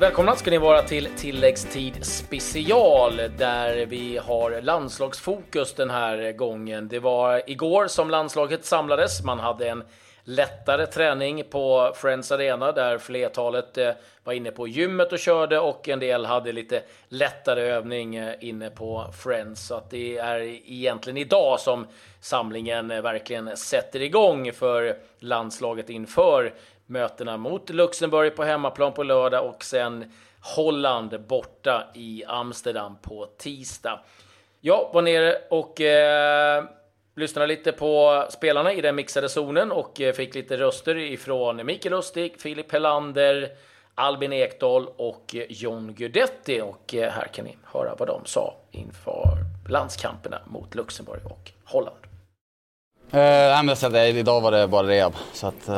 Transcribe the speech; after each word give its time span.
välkomna 0.00 0.36
ska 0.36 0.50
ni 0.50 0.58
vara 0.58 0.82
till 0.82 1.08
tilläggstid 1.16 2.06
special 2.06 3.16
där 3.16 3.86
vi 3.86 4.18
har 4.18 4.60
landslagsfokus 4.62 5.74
den 5.74 5.90
här 5.90 6.32
gången. 6.32 6.88
Det 6.88 6.98
var 6.98 7.42
igår 7.46 7.86
som 7.86 8.10
landslaget 8.10 8.64
samlades. 8.64 9.24
Man 9.24 9.38
hade 9.38 9.68
en 9.68 9.84
lättare 10.24 10.86
träning 10.86 11.44
på 11.50 11.92
Friends 11.96 12.32
Arena 12.32 12.72
där 12.72 12.98
flertalet 12.98 13.78
eh, 13.78 13.90
var 14.24 14.32
inne 14.32 14.50
på 14.50 14.68
gymmet 14.68 15.12
och 15.12 15.18
körde 15.18 15.58
och 15.58 15.88
en 15.88 16.00
del 16.00 16.26
hade 16.26 16.52
lite 16.52 16.82
lättare 17.08 17.62
övning 17.62 18.16
eh, 18.16 18.34
inne 18.40 18.70
på 18.70 19.06
Friends. 19.12 19.66
Så 19.66 19.74
att 19.74 19.90
det 19.90 20.18
är 20.18 20.40
egentligen 20.40 21.16
idag 21.16 21.60
som 21.60 21.86
samlingen 22.20 22.90
eh, 22.90 23.02
verkligen 23.02 23.56
sätter 23.56 24.02
igång 24.02 24.52
för 24.52 24.96
landslaget 25.18 25.90
inför 25.90 26.52
mötena 26.90 27.36
mot 27.36 27.70
Luxemburg 27.70 28.36
på 28.36 28.44
hemmaplan 28.44 28.92
på 28.92 29.02
lördag 29.02 29.46
och 29.46 29.64
sen 29.64 30.12
Holland 30.56 31.26
borta 31.26 31.84
i 31.94 32.24
Amsterdam 32.26 32.96
på 33.02 33.26
tisdag. 33.38 34.00
Jag 34.60 34.90
var 34.92 35.02
nere 35.02 35.36
och 35.50 35.80
eh, 35.80 36.64
lyssnade 37.16 37.46
lite 37.46 37.72
på 37.72 38.24
spelarna 38.30 38.72
i 38.72 38.80
den 38.80 38.94
mixade 38.94 39.28
zonen 39.28 39.72
och 39.72 40.00
eh, 40.00 40.12
fick 40.12 40.34
lite 40.34 40.56
röster 40.56 40.96
ifrån 40.96 41.66
Mikael 41.66 41.94
Lustig, 41.94 42.40
Filip 42.40 42.72
Helander, 42.72 43.48
Albin 43.94 44.32
Ekdal 44.32 44.88
och 44.96 45.34
eh, 45.34 45.44
John 45.48 45.94
Guidetti. 45.94 46.60
Och 46.60 46.94
eh, 46.94 47.10
här 47.10 47.26
kan 47.26 47.44
ni 47.44 47.56
höra 47.64 47.94
vad 47.98 48.08
de 48.08 48.20
sa 48.24 48.54
inför 48.70 49.36
landskamperna 49.68 50.40
mot 50.46 50.74
Luxemburg 50.74 51.26
och 51.26 51.52
Holland. 51.64 52.09
Eh, 53.12 53.62
men 53.62 53.76
så 53.76 53.88
det, 53.88 54.08
idag 54.08 54.40
var 54.40 54.52
det 54.52 54.68
bara 54.68 54.86
rehab. 54.86 55.14
Så 55.32 55.46
att, 55.46 55.68
eh, 55.68 55.74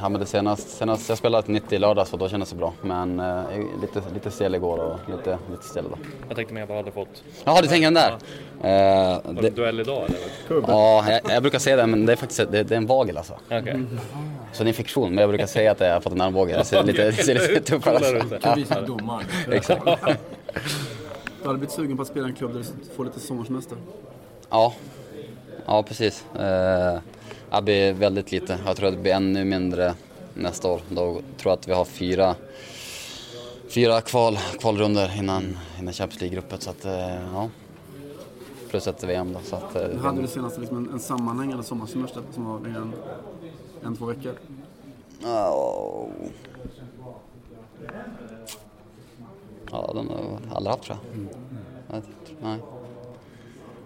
ja, 0.00 0.08
men 0.08 0.12
det 0.12 0.26
senast, 0.26 0.70
senast 0.70 1.08
jag 1.08 1.18
spelade 1.18 1.52
90 1.52 1.76
i 1.76 1.78
lördags 1.78 2.12
och 2.12 2.18
då 2.18 2.28
kändes 2.28 2.50
det 2.50 2.56
bra. 2.56 2.72
Men 2.82 3.20
eh, 3.20 3.42
lite, 3.80 4.02
lite 4.14 4.30
stel 4.30 4.54
igår 4.54 4.78
och 4.78 5.16
lite, 5.16 5.38
lite 5.50 5.64
stel 5.64 5.84
idag. 5.86 5.98
Jag 6.28 6.36
tänkte 6.36 6.54
mer 6.54 6.66
vad 6.66 6.68
du 6.68 6.76
hade 6.76 6.92
fått. 6.92 7.22
Jaha, 7.44 7.62
du 7.62 7.68
tänker 7.68 7.86
den 7.86 7.94
där? 7.94 8.14
Ja. 8.62 8.68
Eh, 8.68 9.34
var 9.34 9.42
det 9.42 9.50
duell 9.50 9.80
idag 9.80 10.04
eller? 10.04 10.62
Ja, 10.68 11.04
jag, 11.10 11.20
jag, 11.34 11.42
brukar 11.42 11.58
säga 11.58 11.76
det 11.76 11.86
men 11.86 12.06
det 12.06 12.12
är 12.12 12.16
faktiskt 12.16 12.52
det, 12.52 12.62
det 12.62 12.74
är 12.74 12.76
en 12.76 12.86
vagel 12.86 13.16
alltså. 13.16 13.34
Okay. 13.46 13.84
Så 14.52 14.64
det 14.64 14.66
är 14.66 14.68
infektion, 14.68 15.08
men 15.08 15.18
jag 15.18 15.28
brukar 15.28 15.46
säga 15.46 15.72
att 15.72 15.80
jag 15.80 15.92
har 15.92 16.00
fått 16.00 16.12
en 16.12 16.20
armbåge. 16.20 16.56
Det 16.56 16.64
ser 16.64 16.82
lite, 16.82 17.04
det 17.04 17.12
ser 17.12 17.34
lite 17.34 17.60
tuffare 17.60 18.18
ut. 18.18 18.30
Du 18.30 18.38
kan 18.38 18.58
visa 18.58 18.80
domaren. 18.80 19.24
Exakt. 19.52 19.84
Du 21.42 21.48
hade 21.48 21.58
blivit 21.58 21.74
sugen 21.74 21.96
på 21.96 22.02
att 22.02 22.08
spela 22.08 22.26
i 22.26 22.30
en 22.30 22.36
klubb 22.36 22.52
där 22.52 22.60
du 22.60 22.94
får 22.96 23.04
lite 23.04 23.20
sommarsemester? 23.20 23.78
Ja, 24.50 24.74
Ja, 25.66 25.82
precis. 25.82 26.24
Eh, 26.34 27.00
det 27.50 27.62
blir 27.62 27.92
väldigt 27.92 28.32
lite. 28.32 28.58
Jag 28.66 28.76
tror 28.76 28.88
att 28.88 28.94
det 28.94 29.00
blir 29.00 29.12
ännu 29.12 29.44
mindre 29.44 29.94
nästa 30.34 30.68
år. 30.68 30.80
Då 30.88 31.12
tror 31.12 31.22
jag 31.42 31.52
att 31.52 31.68
vi 31.68 31.72
har 31.72 31.84
fyra, 31.84 32.34
fyra 33.68 34.00
kval, 34.00 34.38
kvalrunder 34.60 35.18
innan, 35.18 35.58
innan 35.78 35.94
Champions 35.94 36.20
League-gruppet. 36.20 36.62
Så 36.62 36.70
att, 36.70 36.84
eh, 36.84 37.32
ja. 37.34 37.48
Plus 38.70 38.86
ett 38.86 39.04
VM 39.04 39.32
då. 39.32 39.40
Så 39.44 39.56
att, 39.56 39.76
eh, 39.76 39.98
hade 39.98 40.22
du 40.22 40.28
senast 40.28 40.58
liksom 40.58 40.76
en, 40.76 40.90
en 40.92 41.00
sammanhängande 41.00 41.64
sommarsemester 41.64 42.22
som 42.34 42.44
var 42.44 42.56
än 42.56 42.92
en, 43.84 43.96
två 43.96 44.06
veckor? 44.06 44.32
Oh. 45.24 46.08
Ja, 49.70 49.92
den 49.94 50.08
har 50.08 50.16
jag 50.16 50.56
aldrig 50.56 50.70
haft 50.70 50.82
tror 50.84 50.98
jag. 51.02 51.18
Mm. 51.18 51.28
Nej. 52.42 52.58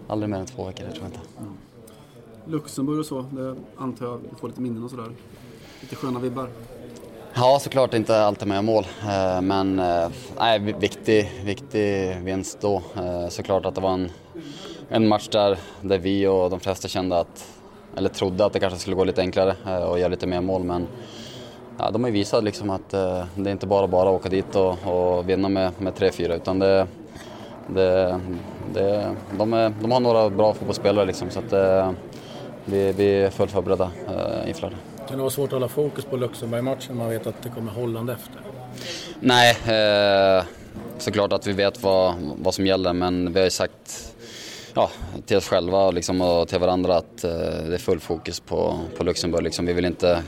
Aldrig 0.07 0.29
mer 0.29 0.37
än 0.37 0.45
två 0.45 0.65
veckor, 0.65 0.85
det 0.85 0.91
tror 0.91 1.03
jag 1.03 1.09
inte. 1.09 1.19
Mm. 1.39 1.57
Luxemburg 2.47 2.99
och 2.99 3.05
så, 3.05 3.21
det 3.31 3.55
antar 3.77 4.05
jag 4.05 4.19
du 4.29 4.35
får 4.35 4.47
lite 4.47 4.61
minnen 4.61 4.83
och 4.83 4.89
sådär. 4.89 5.11
Lite 5.81 5.95
sköna 5.95 6.19
vibbar. 6.19 6.49
Ja, 7.33 7.59
såklart 7.61 7.93
inte 7.93 8.21
alltid 8.21 8.47
med 8.47 8.63
mål. 8.63 8.87
Eh, 9.01 9.41
men 9.41 9.79
eh, 9.79 10.09
nej, 10.39 10.59
viktig, 10.59 11.31
viktig 11.45 12.15
vinst 12.21 12.57
då. 12.61 12.81
Eh, 12.95 13.27
såklart 13.29 13.65
att 13.65 13.75
det 13.75 13.81
var 13.81 13.93
en, 13.93 14.11
en 14.89 15.07
match 15.07 15.27
där, 15.27 15.57
där 15.81 15.97
vi 15.97 16.27
och 16.27 16.49
de 16.49 16.59
flesta 16.59 16.87
kände 16.87 17.19
att, 17.19 17.47
eller 17.95 18.09
trodde 18.09 18.45
att 18.45 18.53
det 18.53 18.59
kanske 18.59 18.79
skulle 18.79 18.95
gå 18.95 19.03
lite 19.03 19.21
enklare 19.21 19.85
och 19.85 19.99
göra 19.99 20.09
lite 20.09 20.27
mer 20.27 20.41
mål. 20.41 20.63
Men 20.63 20.87
ja, 21.77 21.91
de 21.91 22.03
har 22.03 22.09
ju 22.09 22.13
visat 22.13 22.43
liksom 22.43 22.69
att 22.69 22.89
det 22.89 23.27
är 23.35 23.49
inte 23.49 23.67
bara 23.67 23.87
bara 23.87 24.09
att 24.09 24.15
åka 24.15 24.29
dit 24.29 24.55
och, 24.55 24.87
och 24.87 25.29
vinna 25.29 25.49
med, 25.49 25.71
med 25.77 25.93
3-4 25.93 26.35
utan 26.35 26.59
det, 26.59 26.87
det, 27.67 28.19
det, 28.73 29.15
de, 29.37 29.53
är, 29.53 29.73
de 29.81 29.91
har 29.91 29.99
några 29.99 30.29
bra 30.29 30.53
fotbollsspelare 30.53 31.05
liksom, 31.05 31.29
så 31.29 31.39
att 31.39 31.53
vi, 32.67 32.91
vi 32.91 33.13
är 33.13 33.29
fullt 33.29 33.51
förberedda 33.51 33.91
uh, 34.09 34.49
inför 34.49 34.69
det. 34.69 34.75
Kan 35.07 35.17
det 35.17 35.21
vara 35.21 35.29
svårt 35.29 35.47
att 35.47 35.53
hålla 35.53 35.67
fokus 35.67 36.05
på 36.05 36.17
Luxemburg-matchen 36.17 36.87
när 36.87 36.95
man 36.95 37.09
vet 37.09 37.27
att 37.27 37.43
det 37.43 37.49
kommer 37.49 37.71
Holland 37.71 38.09
efter? 38.09 38.41
Nej, 39.19 39.57
eh, 39.67 40.43
såklart 40.97 41.33
att 41.33 41.47
vi 41.47 41.53
vet 41.53 41.83
vad, 41.83 42.15
vad 42.19 42.53
som 42.53 42.65
gäller 42.65 42.93
men 42.93 43.33
vi 43.33 43.39
har 43.39 43.45
ju 43.45 43.49
sagt 43.49 44.13
ja, 44.73 44.91
till 45.25 45.37
oss 45.37 45.47
själva 45.47 45.91
liksom, 45.91 46.21
och 46.21 46.47
till 46.47 46.59
varandra 46.59 46.97
att 46.97 47.23
eh, 47.23 47.31
det 47.31 47.73
är 47.73 47.77
full 47.77 47.99
fokus 47.99 48.39
på, 48.39 48.79
på 48.97 49.03
Luxemburg. 49.03 49.43
Liksom. 49.43 49.65
Vi 49.65 49.73
vill 49.73 49.85
inte 49.85 50.23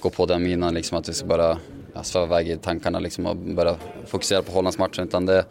gå 0.00 0.10
på 0.10 0.26
den 0.26 0.42
minan 0.42 0.74
liksom, 0.74 0.98
att 0.98 1.08
vi 1.08 1.12
ska 1.12 1.26
bara 1.26 1.58
sväva 2.02 2.40
iväg 2.40 2.48
i 2.48 2.56
tankarna 2.56 2.98
liksom, 2.98 3.26
och 3.26 3.36
börja 3.36 3.76
fokusera 4.06 4.42
på 4.42 4.52
Hollandsmatchen 4.52 5.04
utan 5.04 5.26
det, 5.26 5.44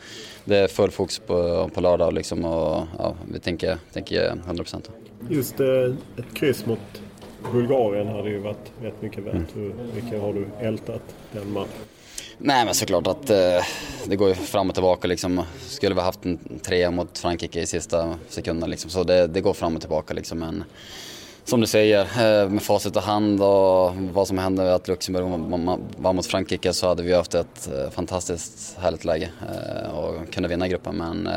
det 0.45 0.57
är 0.57 0.67
full 0.67 0.91
fokus 0.91 1.19
på, 1.19 1.69
på 1.73 1.81
lördag 1.81 2.13
liksom, 2.13 2.45
och 2.45 2.83
ja, 2.97 3.15
vi 3.31 3.39
tänker, 3.39 3.77
tänker 3.93 4.31
100%. 4.47 4.89
Just 5.29 5.59
eh, 5.59 5.67
ett 6.17 6.33
kryss 6.33 6.65
mot 6.65 6.79
Bulgarien 7.51 8.07
hade 8.07 8.29
ju 8.29 8.39
varit 8.39 8.71
rätt 8.81 9.01
mycket 9.01 9.23
värt. 9.23 9.33
Mm. 9.33 9.47
Hur 9.53 9.73
mycket 9.95 10.21
har 10.21 10.33
du 10.33 10.47
ältat 10.59 11.01
den 11.31 11.51
matchen? 11.51 11.71
Nej 12.37 12.65
men 12.65 12.73
såklart 12.73 13.07
att 13.07 13.29
eh, 13.29 13.65
det 14.05 14.15
går 14.15 14.29
ju 14.29 14.35
fram 14.35 14.69
och 14.69 14.75
tillbaka 14.75 15.07
liksom. 15.07 15.43
Skulle 15.59 15.95
vi 15.95 16.01
haft 16.01 16.25
en 16.25 16.59
trea 16.63 16.91
mot 16.91 17.17
Frankrike 17.17 17.61
i 17.61 17.65
sista 17.65 18.15
sekunden 18.29 18.69
liksom. 18.69 18.89
Så 18.89 19.03
det, 19.03 19.27
det 19.27 19.41
går 19.41 19.53
fram 19.53 19.75
och 19.75 19.81
tillbaka 19.81 20.13
liksom. 20.13 20.39
Men 20.39 20.63
som 21.47 21.61
du 21.61 21.67
säger, 21.67 22.01
eh, 22.01 22.49
med 22.49 22.61
facit 22.61 22.95
i 22.95 22.99
hand 22.99 23.41
och 23.41 23.95
vad 23.95 24.27
som 24.27 24.37
hände 24.37 24.75
att 24.75 24.87
Luxemburg 24.87 25.25
var 25.97 26.13
mot 26.13 26.25
Frankrike 26.25 26.73
så 26.73 26.87
hade 26.87 27.03
vi 27.03 27.13
haft 27.13 27.35
ett 27.35 27.69
eh, 27.73 27.91
fantastiskt 27.91 28.77
härligt 28.79 29.05
läge 29.05 29.29
eh, 29.49 29.89
och 29.97 30.33
kunde 30.33 30.49
vinna 30.49 30.67
gruppen. 30.67 30.95
Men 30.95 31.29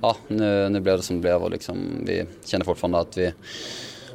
ja, 0.00 0.16
nu, 0.28 0.68
nu 0.68 0.80
blev 0.80 0.96
det 0.96 1.02
som 1.02 1.16
det 1.16 1.20
blev 1.20 1.42
och 1.42 1.50
liksom, 1.50 1.76
vi 2.06 2.24
känner 2.44 2.64
fortfarande 2.64 2.98
att 2.98 3.18
vi, 3.18 3.32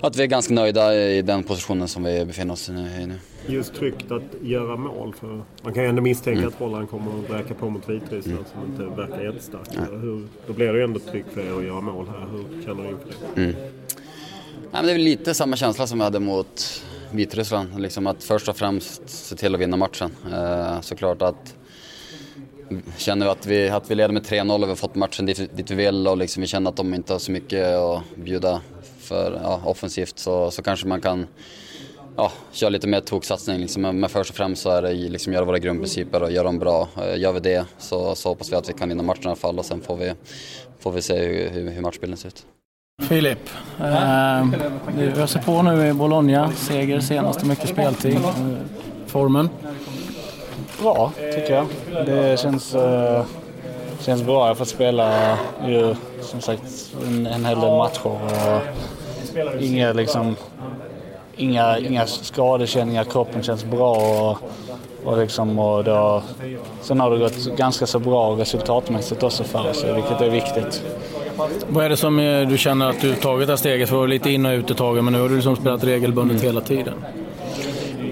att 0.02 0.16
vi 0.16 0.24
är 0.24 0.28
ganska 0.28 0.54
nöjda 0.54 0.96
i 0.96 1.22
den 1.22 1.44
positionen 1.44 1.88
som 1.88 2.04
vi 2.04 2.26
befinner 2.26 2.54
oss 2.54 2.70
i 2.70 2.72
nu. 2.72 3.14
Just 3.48 3.76
tryggt 3.76 4.12
att 4.12 4.24
göra 4.42 4.76
mål. 4.78 5.14
För 5.20 5.42
man 5.64 5.74
kan 5.74 5.84
ju 5.84 5.90
ändå 5.90 6.02
misstänka 6.02 6.40
mm. 6.40 6.48
att 6.54 6.60
Holland 6.60 6.90
kommer 6.90 7.12
att 7.20 7.32
räka 7.32 7.54
på 7.54 7.70
mot 7.70 7.90
Vitryssland 7.90 8.40
mm. 8.40 8.52
som 8.54 8.86
inte 8.86 9.02
verkar 9.02 9.24
jättestarkt. 9.24 9.78
Hur, 9.92 10.28
då 10.48 10.54
blir 10.54 10.74
det 10.74 10.78
ju 10.78 10.84
ändå 10.84 11.00
tryggt 11.00 11.34
för 11.34 11.42
er 11.42 11.58
att 11.58 11.64
göra 11.64 11.82
mål 11.82 12.08
här. 12.08 12.28
Hur 12.32 12.66
känner 12.66 12.84
du 12.84 12.90
inför 12.90 13.10
det? 13.36 13.42
Mm. 13.42 13.56
Nej, 14.74 14.84
men 14.84 14.86
det 14.86 14.92
är 14.92 14.98
lite 14.98 15.34
samma 15.34 15.56
känsla 15.56 15.88
som 15.88 15.98
vi 15.98 16.04
hade 16.04 16.20
mot 16.20 16.84
Vitryssland. 17.12 17.82
Liksom 17.82 18.08
att 18.08 18.24
först 18.24 18.50
och 18.50 18.58
främst 18.58 19.10
se 19.10 19.36
till 19.36 19.56
att 19.56 19.62
vinna 19.62 19.78
matchen. 19.78 20.12
Eh, 20.34 20.82
såklart 20.82 21.22
att 21.22 21.56
känner 22.98 23.26
vi 23.26 23.32
att 23.32 23.46
vi, 23.46 23.70
att 23.70 23.92
vi 23.92 23.96
leder 23.96 24.14
med 24.14 24.24
3-0 24.24 24.54
och 24.54 24.64
vi 24.64 24.68
har 24.68 24.76
fått 24.76 24.96
matchen 24.96 25.26
dit, 25.26 25.58
dit 25.58 25.72
vi 25.72 25.76
vill 25.76 26.08
och 26.08 26.18
liksom 26.18 26.42
vi 26.42 26.48
känner 26.48 26.70
att 26.70 26.76
de 26.76 26.94
inte 26.94 27.14
har 27.14 27.20
så 27.20 27.32
mycket 27.32 27.76
att 27.76 28.02
bjuda 28.16 28.62
för 29.00 29.40
ja, 29.44 29.62
offensivt 29.66 30.20
så, 30.20 30.52
så 30.52 30.62
kanske 30.62 30.88
man 30.88 31.02
kan 31.02 31.28
ja, 32.18 32.32
köra 32.52 32.70
lite 32.70 32.88
mer 32.88 33.00
toksatsning. 33.00 33.60
Liksom. 33.60 33.82
Men 33.82 34.10
först 34.10 34.30
och 34.30 34.36
främst 34.36 34.62
så 34.62 34.70
är 34.70 34.82
det 34.82 34.94
liksom 34.94 35.34
göra 35.34 35.46
våra 35.46 35.60
grundprinciper 35.60 36.24
och 36.24 36.32
göra 36.32 36.44
dem 36.44 36.60
bra. 36.60 36.88
Eh, 36.98 37.20
gör 37.20 37.34
vi 37.34 37.40
det 37.40 37.66
så, 37.78 38.16
så 38.16 38.30
hoppas 38.30 38.52
vi 38.52 38.56
att 38.56 38.70
vi 38.70 38.74
kan 38.74 38.90
vinna 38.90 39.04
matchen 39.04 39.24
i 39.24 39.28
alla 39.28 39.36
fall 39.36 39.60
och 39.60 39.66
sen 39.66 39.82
får 39.82 39.98
vi, 39.98 40.14
får 40.80 40.92
vi 40.92 41.02
se 41.02 41.18
hur, 41.18 41.72
hur 41.72 41.82
matchbilden 41.82 42.18
ser 42.18 42.28
ut. 42.28 42.46
Filip, 43.02 43.50
eh, 43.80 44.46
du 44.98 45.22
öser 45.22 45.40
på 45.40 45.62
nu 45.62 45.88
i 45.88 45.94
Bologna. 45.94 46.52
Seger 46.52 47.00
senast 47.00 47.42
och 47.42 47.48
mycket 47.48 47.70
speltid. 47.70 48.16
Eh, 48.16 48.22
formen? 49.08 49.50
Bra, 50.82 51.12
tycker 51.16 51.54
jag. 51.56 51.66
Det 52.06 52.40
känns, 52.40 52.76
eh, 52.76 53.26
känns 54.00 54.24
bra. 54.24 54.42
Jag 54.42 54.48
har 54.48 54.56
fått 54.56 54.68
spela 54.68 55.38
ju, 55.68 55.96
som 56.22 56.42
sagt 56.42 56.94
en, 57.08 57.26
en 57.26 57.46
hel 57.46 57.60
del 57.60 57.78
matcher. 57.78 58.06
Och 58.06 58.22
inga, 59.62 59.94
liksom, 59.94 60.36
inga, 61.36 61.80
inga 61.80 62.08
skadekänningar. 62.08 63.04
Kroppen 63.04 63.44
känns 63.44 63.66
bra. 63.66 63.96
Och, 63.96 64.38
och 65.06 65.18
liksom, 65.18 65.60
och 65.60 65.84
då, 65.84 66.24
sen 66.82 67.00
har 67.00 67.12
det 67.12 67.18
gått 67.18 67.58
ganska 67.58 67.88
så 67.88 68.00
bra 68.00 68.32
resultatmässigt 68.32 69.24
också 69.24 69.44
för 69.44 69.70
oss, 69.70 69.84
vilket 69.84 70.22
är 70.22 70.30
viktigt. 70.30 70.84
Vad 71.70 71.86
är 71.86 71.90
det 71.90 71.98
som 71.98 72.18
du 72.50 72.58
känner 72.58 72.90
att 72.90 73.02
du 73.02 73.16
tagit 73.16 73.48
det 73.48 73.52
här 73.52 73.58
steget? 73.58 73.90
För 73.90 74.08
lite 74.08 74.32
in 74.32 74.46
och 74.46 74.52
ut 74.52 74.72
ett 74.72 74.78
tag, 74.78 75.04
men 75.04 75.14
nu 75.14 75.22
har 75.22 75.30
du 75.30 75.36
liksom 75.36 75.56
spelat 75.56 75.84
regelbundet 75.84 76.38
mm. 76.38 76.48
hela 76.48 76.62
tiden. 76.62 76.94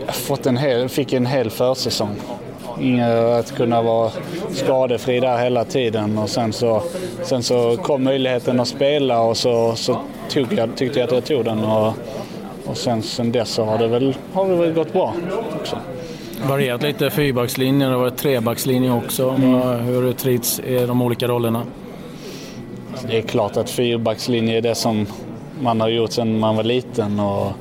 Jag 0.05 0.15
fått 0.15 0.45
en 0.45 0.57
hel, 0.57 0.89
fick 0.89 1.13
en 1.13 1.25
hel 1.25 1.49
försäsong. 1.49 2.15
Att 3.39 3.55
kunna 3.55 3.81
vara 3.81 4.11
skadefri 4.51 5.19
där 5.19 5.37
hela 5.37 5.65
tiden 5.65 6.17
och 6.17 6.29
sen 6.29 6.53
så, 6.53 6.83
sen 7.23 7.43
så 7.43 7.77
kom 7.77 8.03
möjligheten 8.03 8.59
att 8.59 8.67
spela 8.67 9.21
och 9.21 9.37
så, 9.37 9.75
så 9.75 9.99
tog 10.29 10.53
jag, 10.53 10.75
tyckte 10.75 10.99
jag 10.99 11.07
att 11.07 11.13
jag 11.13 11.25
tog 11.25 11.45
den. 11.45 11.59
Och, 11.63 11.93
och 12.65 12.77
sen, 12.77 13.01
sen 13.01 13.31
dess 13.31 13.49
så 13.49 13.63
har 13.63 13.77
det 13.77 13.87
väl, 13.87 14.15
har 14.33 14.49
det 14.49 14.55
väl 14.55 14.73
gått 14.73 14.93
bra 14.93 15.13
också. 15.61 15.77
varierat 16.49 16.83
lite. 16.83 17.09
Fyrbackslinjen, 17.09 17.89
det 17.89 17.95
har 17.95 18.01
varit 18.01 18.17
trebackslinje 18.17 18.91
också. 18.91 19.29
Hur 19.85 20.13
trivs 20.13 20.59
i 20.59 20.85
de 20.85 21.01
olika 21.01 21.27
rollerna? 21.27 21.63
Det 23.07 23.17
är 23.17 23.21
klart 23.21 23.57
att 23.57 23.69
fyrbackslinje 23.69 24.57
är 24.57 24.61
det 24.61 24.75
som 24.75 25.07
man 25.61 25.81
har 25.81 25.89
gjort 25.89 26.11
sedan 26.11 26.39
man 26.39 26.55
var 26.55 26.63
liten. 26.63 27.19
Och 27.19 27.51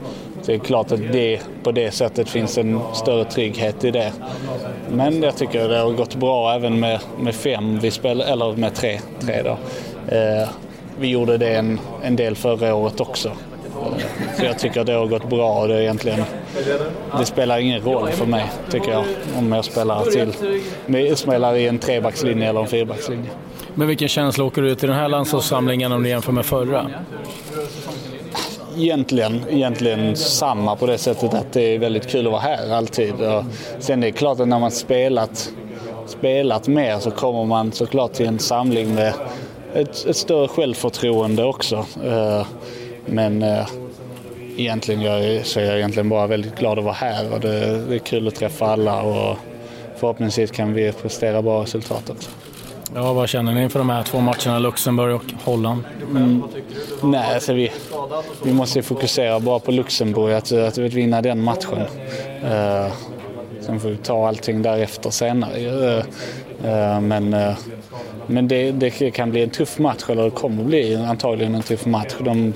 det 0.46 0.54
är 0.54 0.58
klart 0.58 0.92
att 0.92 1.12
det, 1.12 1.40
på 1.62 1.72
det 1.72 1.90
sättet 1.90 2.28
finns 2.28 2.58
en 2.58 2.80
större 2.94 3.24
trygghet 3.24 3.84
i 3.84 3.90
det. 3.90 4.12
Men 4.90 5.22
jag 5.22 5.36
tycker 5.36 5.68
det 5.68 5.78
har 5.78 5.92
gått 5.92 6.14
bra 6.14 6.54
även 6.54 6.80
med, 6.80 7.00
med 7.20 7.34
fem, 7.34 7.78
vi 7.78 7.90
spel, 7.90 8.20
eller 8.20 8.56
med 8.56 8.74
tre. 8.74 9.00
tre 9.20 9.42
då. 9.42 9.58
Eh, 10.16 10.48
vi 11.00 11.08
gjorde 11.08 11.38
det 11.38 11.54
en, 11.54 11.80
en 12.02 12.16
del 12.16 12.36
förra 12.36 12.74
året 12.74 13.00
också. 13.00 13.28
Eh, 13.28 14.38
så 14.38 14.44
jag 14.44 14.58
tycker 14.58 14.80
att 14.80 14.86
det 14.86 14.92
har 14.92 15.06
gått 15.06 15.28
bra 15.30 15.60
och 15.60 15.68
det 15.68 15.74
är 15.74 15.80
egentligen 15.80 16.24
det 17.18 17.24
spelar 17.24 17.58
ingen 17.58 17.80
roll 17.80 18.08
för 18.08 18.26
mig 18.26 18.44
tycker 18.70 18.90
jag 18.90 19.04
om 19.38 19.52
jag 19.52 19.64
spelar 19.64 20.04
till 20.04 21.16
spelar 21.16 21.56
i 21.56 21.66
en 21.66 21.78
trebackslinje 21.78 22.48
eller 22.48 22.60
en 22.60 22.66
fyrbackslinje. 22.66 23.30
Men 23.78 23.88
vilken 23.88 24.08
känsla 24.08 24.44
åker 24.44 24.62
du 24.62 24.70
ut 24.70 24.84
i 24.84 24.86
den 24.86 24.96
här 24.96 25.08
landslagssamlingen 25.08 25.92
om 25.92 26.02
du 26.02 26.08
jämför 26.08 26.32
med 26.32 26.46
förra? 26.46 26.90
Egentligen, 28.76 29.40
egentligen 29.50 30.16
samma 30.16 30.76
på 30.76 30.86
det 30.86 30.98
sättet 30.98 31.34
att 31.34 31.52
det 31.52 31.74
är 31.74 31.78
väldigt 31.78 32.08
kul 32.08 32.26
att 32.26 32.32
vara 32.32 32.42
här 32.42 32.70
alltid. 32.72 33.14
Och 33.14 33.44
sen 33.78 34.00
det 34.00 34.10
klart 34.12 34.40
att 34.40 34.48
när 34.48 34.58
man 34.58 34.70
spelat, 34.70 35.52
spelat 36.06 36.68
mer 36.68 36.98
så 36.98 37.10
kommer 37.10 37.44
man 37.44 37.72
såklart 37.72 38.12
till 38.12 38.26
en 38.26 38.38
samling 38.38 38.94
med 38.94 39.14
ett, 39.74 40.06
ett 40.06 40.16
större 40.16 40.48
självförtroende 40.48 41.44
också. 41.44 41.86
Eh, 42.04 42.46
men 43.06 43.42
eh, 43.42 43.66
egentligen 44.56 45.00
jag, 45.00 45.46
så 45.46 45.60
är 45.60 45.64
jag 45.64 45.76
egentligen 45.76 46.08
bara 46.08 46.26
väldigt 46.26 46.58
glad 46.58 46.78
att 46.78 46.84
vara 46.84 46.94
här 46.94 47.32
och 47.32 47.40
det, 47.40 47.84
det 47.88 47.94
är 47.94 47.98
kul 47.98 48.28
att 48.28 48.34
träffa 48.34 48.66
alla 48.66 49.02
och 49.02 49.36
förhoppningsvis 49.96 50.50
kan 50.50 50.72
vi 50.72 50.92
prestera 50.92 51.42
bra 51.42 51.62
resultat 51.62 52.10
också. 52.10 52.30
Ja, 52.94 53.12
vad 53.12 53.28
känner 53.28 53.52
ni 53.52 53.62
inför 53.62 53.78
de 53.78 53.90
här 53.90 54.02
två 54.02 54.20
matcherna, 54.20 54.58
Luxemburg 54.58 55.14
och 55.14 55.24
Holland? 55.44 55.84
Mm. 56.10 56.42
Nej, 57.02 57.34
alltså 57.34 57.52
vi, 57.52 57.72
vi 58.44 58.52
måste 58.52 58.82
fokusera 58.82 59.40
bara 59.40 59.58
på 59.58 59.70
Luxemburg, 59.70 60.32
att, 60.34 60.52
att 60.52 60.78
vinna 60.78 61.22
den 61.22 61.42
matchen. 61.42 61.78
Uh, 62.44 62.92
sen 63.60 63.80
får 63.80 63.88
vi 63.88 63.96
ta 63.96 64.28
allting 64.28 64.62
därefter 64.62 65.10
senare. 65.10 65.58
Uh, 65.58 66.04
uh, 66.64 67.00
men 67.00 67.34
uh, 67.34 67.58
men 68.26 68.48
det, 68.48 68.72
det, 68.72 69.10
kan 69.10 69.30
bli 69.30 69.42
en 69.42 69.50
tuff 69.50 69.78
match, 69.78 70.04
eller 70.08 70.24
det 70.24 70.30
kommer 70.30 70.64
bli 70.64 70.96
antagligen 70.96 71.54
en 71.54 71.62
tuff 71.62 71.86
match. 71.86 72.14
De 72.20 72.52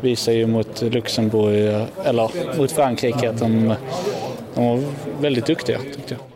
visar 0.00 0.32
ju 0.32 0.46
mot 0.46 0.82
Luxemburg, 0.82 1.86
eller 2.04 2.56
mot 2.58 2.72
Frankrike, 2.72 3.30
att 3.30 3.38
de, 3.38 3.74
de 4.54 4.66
var 4.66 4.82
väldigt 5.20 5.46
duktiga 5.46 5.78
tyckte 5.78 6.14
jag. 6.14 6.31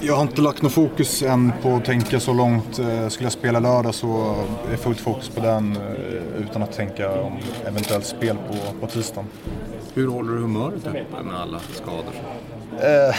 Jag 0.00 0.14
har 0.14 0.22
inte 0.22 0.40
lagt 0.40 0.62
något 0.62 0.72
fokus 0.72 1.22
än 1.22 1.52
på 1.62 1.76
att 1.76 1.84
tänka 1.84 2.20
så 2.20 2.32
långt. 2.32 2.78
Eh, 2.78 3.08
skulle 3.08 3.26
jag 3.26 3.32
spela 3.32 3.60
lördag 3.60 3.94
så 3.94 4.36
är 4.72 4.76
fullt 4.76 5.00
fokus 5.00 5.28
på 5.28 5.40
den 5.40 5.76
eh, 5.76 6.42
utan 6.42 6.62
att 6.62 6.72
tänka 6.72 7.20
om 7.20 7.32
eventuellt 7.66 8.06
spel 8.06 8.36
på, 8.48 8.80
på 8.80 8.86
tisdagen. 8.86 9.28
Hur 9.94 10.08
håller 10.08 10.32
du 10.32 10.38
humöret 10.38 10.86
uppe 10.86 11.22
med 11.24 11.40
alla 11.40 11.58
skador? 11.58 12.12
Eh, 12.80 13.16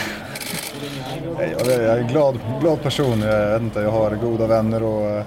jag 1.58 1.66
är 1.66 1.98
en 1.98 2.08
glad, 2.08 2.38
glad 2.60 2.82
person. 2.82 3.20
Jag, 3.20 3.50
vet 3.50 3.62
inte, 3.62 3.80
jag 3.80 3.90
har 3.90 4.10
goda 4.10 4.46
vänner 4.46 4.82
och 4.82 5.24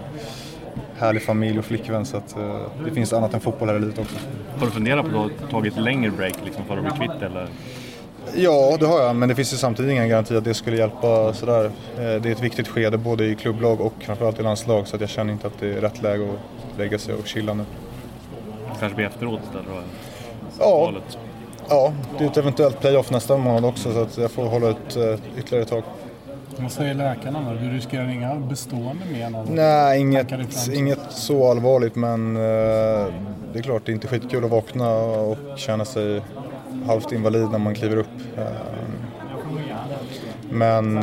härlig 0.98 1.24
familj 1.24 1.60
och 1.60 1.66
flickvän 1.66 2.06
så 2.06 2.18
att, 2.18 2.38
eh, 2.38 2.62
det 2.86 2.92
finns 2.92 3.14
annat 3.14 3.34
än 3.34 3.40
fotboll 3.40 3.70
här 3.70 3.76
i 3.76 3.80
livet 3.80 4.00
också. 4.00 4.16
Har 4.58 4.66
du 4.66 4.72
funderat 4.72 5.12
på 5.12 5.24
att 5.24 5.50
ta 5.52 5.68
ett 5.68 5.78
längre 5.78 6.12
break 6.12 6.36
liksom, 6.46 6.66
för 6.66 6.78
att 6.78 6.84
bli 6.84 7.08
kvitt 7.08 7.22
eller? 7.22 7.48
Ja, 8.36 8.78
det 8.80 8.86
har 8.86 9.02
jag, 9.02 9.16
men 9.16 9.30
det 9.30 9.36
finns 9.36 9.54
ju 9.54 9.58
samtidigt 9.58 9.92
ingen 9.92 10.10
garanti 10.10 10.36
att 10.36 10.44
det 10.44 10.54
skulle 10.54 10.78
hjälpa 10.78 11.34
sådär. 11.34 11.72
Det 11.96 12.04
är 12.04 12.32
ett 12.32 12.44
viktigt 12.44 12.68
skede 12.68 12.98
både 12.98 13.26
i 13.26 13.36
klubblag 13.36 13.82
och 13.82 13.94
framförallt 14.00 14.40
i 14.40 14.44
landslag 14.44 14.88
så 14.88 14.96
att 14.96 15.02
jag 15.02 15.10
känner 15.10 15.34
inte 15.34 15.48
att 15.48 15.60
det 15.60 15.74
är 15.74 15.82
rätt 15.82 16.02
läge 16.02 16.24
att 16.24 16.80
lägga 16.80 17.00
sig 17.00 17.14
och 17.14 17.28
chilla 17.28 17.54
nu. 17.54 17.64
Kanske 18.80 18.96
blir 18.96 19.06
efteråt 19.06 19.40
istället? 19.44 19.68
Ja, 20.60 20.94
ja, 21.70 21.94
det 22.18 22.24
är 22.24 22.30
ett 22.30 22.38
eventuellt 22.38 22.80
playoff 22.80 23.12
nästa 23.12 23.38
månad 23.38 23.66
också 23.66 23.94
så 23.94 24.02
att 24.02 24.18
jag 24.18 24.32
får 24.32 24.46
hålla 24.46 24.68
ut 24.68 24.98
ytterligare 25.38 25.64
ett 25.64 25.70
tag. 25.70 25.84
Vad 26.58 26.72
säger 26.72 26.94
läkarna 26.94 27.54
då? 27.54 27.60
Du 27.60 27.70
riskerar 27.70 28.10
inga 28.10 28.36
bestående 28.36 29.04
men? 29.12 29.48
Nej, 29.50 30.00
inget, 30.00 30.28
inget 30.74 31.00
så 31.10 31.52
allvarligt 31.52 31.96
men 31.96 32.34
det 32.34 33.60
är 33.60 33.62
klart 33.62 33.86
det 33.86 33.92
är 33.92 33.94
inte 33.94 34.08
skitkul 34.08 34.46
att 34.46 34.52
vakna 34.52 34.90
och 34.96 35.38
känna 35.58 35.86
sig 35.86 36.22
halvt 36.88 37.12
invalid 37.12 37.50
när 37.52 37.58
man 37.58 37.76
kliver 37.76 37.98
upp. 37.98 38.08
Men 40.50 40.94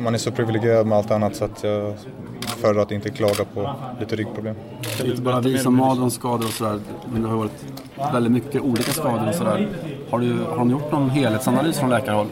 man 0.00 0.14
är 0.14 0.18
så 0.18 0.30
privilegierad 0.30 0.86
med 0.86 0.98
allt 0.98 1.10
annat 1.10 1.36
så 1.36 1.44
att 1.44 1.64
jag 1.64 1.94
föredrar 2.40 2.82
att 2.82 2.92
inte 2.92 3.10
klaga 3.10 3.44
på 3.54 3.74
lite 4.00 4.16
ryggproblem. 4.16 4.54
Det 4.98 5.02
är 5.02 5.10
inte 5.10 5.22
bara 5.22 5.40
vi 5.40 5.58
som 5.58 5.76
de 5.76 6.10
skador 6.10 6.46
och 6.46 6.52
sådär, 6.52 6.80
men 7.12 7.22
det 7.22 7.28
har 7.28 7.36
varit 7.36 7.64
väldigt 8.12 8.32
mycket 8.32 8.62
olika 8.62 8.92
skador 8.92 9.28
och 9.28 9.34
sådär. 9.34 9.68
Har, 10.10 10.18
du, 10.18 10.38
har 10.48 10.56
de 10.56 10.70
gjort 10.70 10.92
någon 10.92 11.10
helhetsanalys 11.10 11.78
från 11.78 11.90
läkarhåll? 11.90 12.26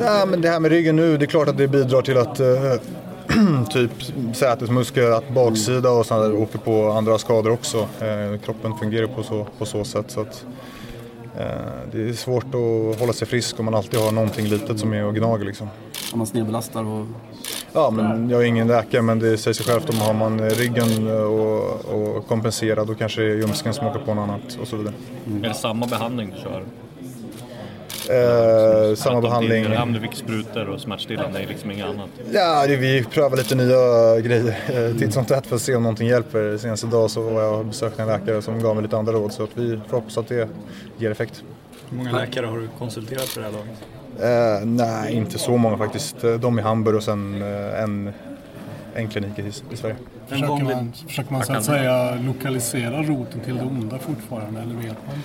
Ja, 0.00 0.26
men 0.26 0.40
det 0.40 0.48
här 0.48 0.60
med 0.60 0.70
ryggen 0.70 0.96
nu, 0.96 1.16
det 1.16 1.24
är 1.24 1.26
klart 1.26 1.48
att 1.48 1.58
det 1.58 1.68
bidrar 1.68 2.02
till 2.02 2.18
att 2.18 2.40
uh, 2.40 3.64
typ 3.70 3.90
sätesmuskel, 4.34 5.12
att 5.12 5.28
baksida 5.28 5.90
och 5.90 6.06
sådär 6.06 6.34
åker 6.34 6.58
på 6.58 6.90
andra 6.90 7.18
skador 7.18 7.50
också. 7.50 7.78
Uh, 7.78 8.38
kroppen 8.44 8.72
fungerar 8.80 9.06
på 9.06 9.22
så, 9.22 9.46
på 9.58 9.66
så 9.66 9.84
sätt. 9.84 10.10
Så 10.10 10.20
att, 10.20 10.44
det 11.92 12.08
är 12.08 12.12
svårt 12.12 12.44
att 12.44 13.00
hålla 13.00 13.12
sig 13.12 13.28
frisk 13.28 13.58
om 13.58 13.64
man 13.64 13.74
alltid 13.74 14.00
har 14.00 14.12
någonting 14.12 14.46
litet 14.46 14.80
som 14.80 14.92
är 14.92 15.04
och 15.04 15.14
gnager 15.14 15.44
liksom. 15.44 15.68
Om 16.12 16.18
man 16.18 16.26
snedbelastar 16.26 16.84
och... 16.84 17.06
Ja, 17.72 17.90
men 17.90 18.30
jag 18.30 18.42
är 18.42 18.46
ingen 18.46 18.68
läkare 18.68 19.02
men 19.02 19.18
det 19.18 19.38
säger 19.38 19.54
sig 19.54 19.66
självt 19.66 19.90
om 19.90 19.98
har 19.98 20.14
man 20.14 20.50
ryggen 20.50 21.06
och, 21.06 21.84
och 21.84 22.28
kompenserad 22.28 22.86
då 22.86 22.94
kanske 22.94 23.20
det 23.20 23.30
är 23.30 23.34
ljumsken 23.34 23.74
som 23.74 23.86
åker 23.86 24.00
på 24.00 24.14
något 24.14 24.22
annat 24.22 24.58
och 24.60 24.68
så 24.68 24.76
vidare. 24.76 24.94
Mm. 25.26 25.44
Är 25.44 25.48
det 25.48 25.54
samma 25.54 25.86
behandling 25.86 26.32
du 26.36 26.42
kör? 26.42 26.64
Eh, 28.10 28.94
samma 28.94 29.20
behandling. 29.20 29.76
Om 29.76 29.92
du 29.92 30.00
fick 30.00 30.14
sprutor 30.14 30.68
och 30.68 30.80
smärtstillande, 30.80 31.42
är 31.42 31.46
liksom 31.46 31.70
inget 31.70 31.86
annat? 31.86 32.08
Ja, 32.32 32.66
det, 32.66 32.76
vi 32.76 33.04
prövar 33.04 33.36
lite 33.36 33.54
nya 33.54 34.20
grejer 34.20 34.56
eh, 34.74 34.98
titt 34.98 35.12
som 35.14 35.24
tätt 35.24 35.46
för 35.46 35.56
att 35.56 35.62
se 35.62 35.74
om 35.76 35.82
någonting 35.82 36.08
hjälper. 36.08 36.56
Senaste 36.58 36.86
dag 36.86 37.10
så 37.10 37.22
var 37.22 37.42
jag 37.42 37.58
och 37.58 37.64
besökte 37.66 38.02
en 38.02 38.08
läkare 38.08 38.42
som 38.42 38.60
gav 38.62 38.74
mig 38.74 38.82
lite 38.82 38.96
andra 38.96 39.12
råd 39.12 39.32
så 39.32 39.42
att 39.42 39.50
vi 39.54 39.80
får 39.88 39.96
hoppas 39.96 40.18
att 40.18 40.28
det 40.28 40.48
ger 40.98 41.10
effekt. 41.10 41.42
Hur 41.90 41.96
många 41.96 42.12
läkare 42.12 42.46
har 42.46 42.58
du 42.58 42.68
konsulterat 42.78 43.24
för 43.24 43.40
det 43.40 43.46
här 43.46 43.52
laget? 43.52 44.60
Eh, 44.62 44.66
nej, 44.66 45.14
inte 45.14 45.38
så 45.38 45.56
många 45.56 45.78
faktiskt. 45.78 46.16
De 46.40 46.58
i 46.58 46.62
Hamburg 46.62 46.96
och 46.96 47.02
sen 47.02 47.42
eh, 47.42 47.82
en, 47.82 48.12
en 48.94 49.08
klinik 49.08 49.38
i, 49.38 49.42
i 49.72 49.76
Sverige. 49.76 49.96
Försöker 50.28 50.64
man, 50.64 50.92
försöker 51.06 51.32
man 51.32 51.42
så 51.42 51.52
att 51.52 51.64
säga 51.64 52.14
lokalisera 52.26 53.02
roten 53.02 53.40
till 53.40 53.56
det 53.56 53.62
onda 53.62 53.98
fortfarande, 53.98 54.60
eller 54.60 54.74
vet 54.74 55.06
man? 55.06 55.16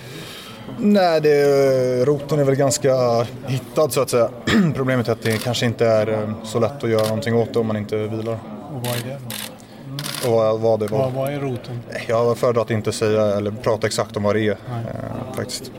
Nej, 0.78 1.20
det, 1.20 2.04
roten 2.04 2.38
är 2.38 2.44
väl 2.44 2.54
ganska 2.54 3.26
hittad 3.46 3.92
så 3.92 4.00
att 4.00 4.10
säga. 4.10 4.30
Problemet 4.74 5.08
är 5.08 5.12
att 5.12 5.22
det 5.22 5.42
kanske 5.42 5.66
inte 5.66 5.86
är 5.86 6.12
eh, 6.12 6.44
så 6.44 6.60
lätt 6.60 6.84
att 6.84 6.90
göra 6.90 7.04
någonting 7.04 7.34
åt 7.34 7.52
det 7.52 7.58
om 7.58 7.66
man 7.66 7.76
inte 7.76 7.96
vilar. 7.96 8.38
Och 8.74 8.86
vad 8.86 8.96
är 8.96 9.02
det 9.04 9.18
då? 10.22 10.28
Och 10.28 10.34
vad, 10.34 10.60
vad 10.60 10.80
det 10.80 10.86
var. 10.86 10.98
Vad, 10.98 11.12
vad 11.12 11.32
är 11.32 11.40
roten? 11.40 11.80
Jag 12.08 12.38
föredrar 12.38 12.62
att 12.62 12.70
inte 12.70 12.92
säga 12.92 13.22
eller 13.22 13.50
prata 13.50 13.86
exakt 13.86 14.16
om 14.16 14.22
vad 14.22 14.36
det 14.36 14.40
är 14.40 14.50
eh, 14.50 14.56
faktiskt. 15.36 15.72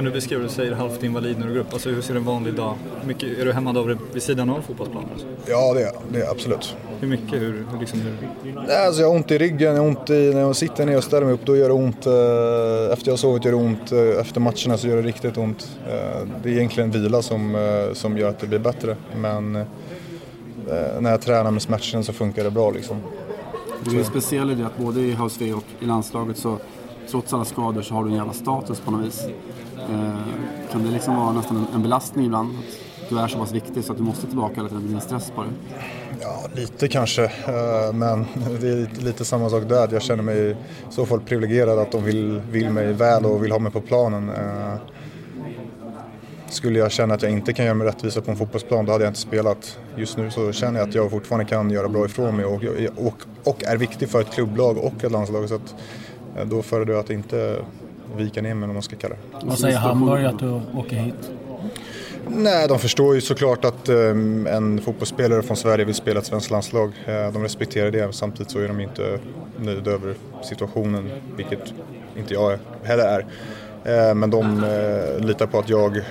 Kan 0.00 0.04
du 0.04 0.10
beskriva, 0.10 0.42
du 0.42 0.48
säger 0.48 0.72
halvt 0.72 1.02
invalid 1.02 1.38
när 1.38 1.46
du 1.46 1.52
går 1.52 1.60
upp, 1.60 1.72
alltså 1.72 1.90
hur 1.90 2.02
ser 2.02 2.14
en 2.14 2.24
vanlig 2.24 2.54
dag 2.54 2.74
mycket, 3.04 3.38
Är 3.38 3.44
du 3.44 3.52
hämmad 3.52 3.78
av 3.78 3.88
det 3.88 3.98
vid 4.12 4.22
sidan 4.22 4.50
av 4.50 4.60
fotbollsplanen? 4.60 5.10
Ja 5.46 5.74
det 5.74 5.82
är 5.82 5.92
det 6.12 6.20
är 6.20 6.30
absolut. 6.30 6.76
Hur 7.00 7.08
mycket? 7.08 7.32
Hur, 7.32 7.66
hur 7.72 7.80
liksom, 7.80 8.00
hur? 8.00 8.58
Alltså 8.86 9.02
jag 9.02 9.08
har 9.08 9.16
ont 9.16 9.30
i 9.30 9.38
ryggen, 9.38 9.74
jag 9.74 9.82
har 9.82 9.88
ont 9.88 10.10
i, 10.10 10.34
när 10.34 10.40
jag 10.40 10.56
sitter 10.56 10.86
ner 10.86 10.96
och 10.96 11.04
ställer 11.04 11.24
mig 11.24 11.34
upp 11.34 11.40
då 11.44 11.56
gör 11.56 11.68
det 11.68 11.74
ont. 11.74 12.06
Eh, 12.06 12.92
efter 12.92 13.08
jag 13.08 13.12
har 13.12 13.16
sovit 13.16 13.44
gör 13.44 13.52
det 13.52 13.58
ont, 13.58 13.92
eh, 13.92 14.20
efter 14.20 14.40
matcherna 14.40 14.78
så 14.78 14.88
gör 14.88 14.96
det 14.96 15.02
riktigt 15.02 15.38
ont. 15.38 15.76
Eh, 15.88 16.28
det 16.42 16.48
är 16.48 16.52
egentligen 16.52 16.90
vila 16.90 17.22
som, 17.22 17.56
som 17.92 18.18
gör 18.18 18.28
att 18.28 18.38
det 18.38 18.46
blir 18.46 18.58
bättre. 18.58 18.96
Men 19.16 19.52
när 21.00 21.10
jag 21.10 21.20
tränar 21.20 21.50
med 21.50 21.62
smärtstillande 21.62 22.06
så 22.06 22.12
funkar 22.12 22.44
det 22.44 22.50
bra 22.50 22.70
liksom. 22.70 22.96
Du 23.84 24.00
är 24.00 24.04
speciell 24.04 24.50
i 24.50 24.54
det 24.54 24.66
att 24.66 24.78
både 24.78 25.00
i 25.00 25.14
House 25.14 25.44
V 25.44 25.52
och 25.52 25.64
i 25.80 25.86
landslaget 25.86 26.36
så 26.36 26.58
trots 27.10 27.32
alla 27.32 27.44
skador 27.44 27.82
så 27.82 27.94
har 27.94 28.04
du 28.04 28.10
en 28.10 28.16
jävla 28.16 28.32
status 28.32 28.80
på 28.80 28.90
något 28.90 29.06
vis. 29.06 29.26
Eh, 29.90 30.14
kan 30.72 30.84
det 30.84 30.90
liksom 30.90 31.16
vara 31.16 31.32
nästan 31.32 31.66
en 31.74 31.82
belastning 31.82 32.26
ibland? 32.26 32.58
Att 33.02 33.08
du 33.08 33.18
är 33.18 33.28
så 33.28 33.38
pass 33.38 33.52
viktig 33.52 33.84
så 33.84 33.92
att 33.92 33.98
du 33.98 34.04
måste 34.04 34.26
tillbaka 34.26 34.54
hela 34.54 34.68
tiden, 34.68 34.82
det 34.82 34.88
blir 34.88 34.96
en 34.96 35.02
stress 35.02 35.32
på 35.34 35.42
dig? 35.42 35.52
Ja, 36.20 36.42
lite 36.54 36.88
kanske. 36.88 37.24
Eh, 37.24 37.92
men 37.94 38.26
det 38.60 38.68
är 38.68 39.04
lite 39.04 39.24
samma 39.24 39.50
sak 39.50 39.68
där. 39.68 39.88
Jag 39.92 40.02
känner 40.02 40.22
mig 40.22 40.50
i 40.50 40.56
så 40.90 41.06
fall 41.06 41.20
privilegierad 41.20 41.78
att 41.78 41.92
de 41.92 42.04
vill, 42.04 42.40
vill 42.50 42.70
mig 42.70 42.92
väl 42.92 43.26
och 43.26 43.44
vill 43.44 43.52
ha 43.52 43.58
mig 43.58 43.72
på 43.72 43.80
planen. 43.80 44.28
Eh, 44.28 44.74
skulle 46.48 46.78
jag 46.78 46.92
känna 46.92 47.14
att 47.14 47.22
jag 47.22 47.32
inte 47.32 47.52
kan 47.52 47.64
göra 47.64 47.74
mig 47.74 47.86
rättvisa 47.86 48.20
på 48.20 48.30
en 48.30 48.36
fotbollsplan 48.36 48.86
då 48.86 48.92
hade 48.92 49.04
jag 49.04 49.10
inte 49.10 49.20
spelat. 49.20 49.78
Just 49.96 50.16
nu 50.16 50.30
så 50.30 50.52
känner 50.52 50.80
jag 50.80 50.88
att 50.88 50.94
jag 50.94 51.10
fortfarande 51.10 51.44
kan 51.44 51.70
göra 51.70 51.88
bra 51.88 52.04
ifrån 52.04 52.36
mig 52.36 52.44
och, 52.44 52.62
och, 52.96 53.14
och 53.44 53.64
är 53.64 53.76
viktig 53.76 54.08
för 54.08 54.20
ett 54.20 54.30
klubblag 54.30 54.78
och 54.78 55.04
ett 55.04 55.12
landslag. 55.12 55.48
Så 55.48 55.54
att, 55.54 55.74
då 56.44 56.62
föredrar 56.62 56.94
jag 56.94 57.00
att 57.00 57.10
inte 57.10 57.56
vika 58.16 58.42
ner 58.42 58.54
mig 58.54 58.68
om 58.68 58.74
man 58.74 58.82
ska 58.82 58.96
kalla 58.96 59.14
det. 59.14 59.46
Vad 59.46 59.58
säger 59.58 59.78
Hamburg 59.78 60.24
att 60.24 60.38
du 60.38 60.60
åker 60.74 60.96
hit? 60.96 61.30
Nej, 62.28 62.68
de 62.68 62.78
förstår 62.78 63.14
ju 63.14 63.20
såklart 63.20 63.64
att 63.64 63.88
um, 63.88 64.46
en 64.46 64.80
fotbollsspelare 64.80 65.42
från 65.42 65.56
Sverige 65.56 65.84
vill 65.84 65.94
spela 65.94 66.20
ett 66.20 66.26
svenskt 66.26 66.50
landslag. 66.50 66.88
Uh, 66.88 67.32
de 67.32 67.42
respekterar 67.42 67.90
det, 67.90 68.14
samtidigt 68.14 68.52
så 68.52 68.58
är 68.58 68.68
de 68.68 68.80
inte 68.80 69.18
nöjda 69.56 69.90
över 69.90 70.14
situationen, 70.42 71.10
vilket 71.36 71.74
inte 72.16 72.34
jag 72.34 72.58
heller 72.82 73.04
är. 73.04 73.26
Men 74.14 74.30
de 74.30 74.64
litar 75.18 75.46
på 75.46 75.58
att 75.58 75.68
jag 75.68 76.02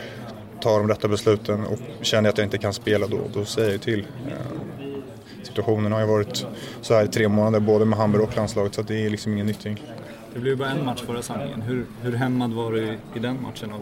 tar 0.62 0.80
de 0.80 0.88
rätta 0.88 1.08
besluten 1.08 1.66
och 1.66 1.80
känner 2.02 2.28
jag 2.28 2.34
att 2.34 2.38
jag 2.38 2.46
inte 2.46 2.58
kan 2.58 2.74
spela 2.74 3.08
då, 3.08 3.20
då 3.34 3.46
säger 3.46 3.72
jag 3.72 3.82
till. 3.82 4.08
Situationen 5.44 5.92
har 5.92 6.00
ju 6.00 6.06
varit 6.06 6.46
så 6.82 6.94
här 6.94 7.04
i 7.04 7.08
tre 7.08 7.28
månader 7.28 7.60
både 7.60 7.86
med 7.86 8.00
Hamburg 8.00 8.24
och 8.24 8.38
landslaget 8.38 8.74
så 8.74 8.82
det 8.82 9.06
är 9.06 9.10
liksom 9.10 9.34
ingen 9.34 9.46
nytt 9.46 9.66
det 10.34 10.40
blev 10.40 10.58
bara 10.58 10.70
en 10.70 10.86
match 10.86 11.02
förra 11.02 11.22
säsongen. 11.22 11.62
Hur, 11.62 11.86
hur 12.02 12.16
hämmad 12.16 12.54
var 12.54 12.72
du 12.72 12.98
i 13.16 13.20
den 13.20 13.42
matchen? 13.42 13.74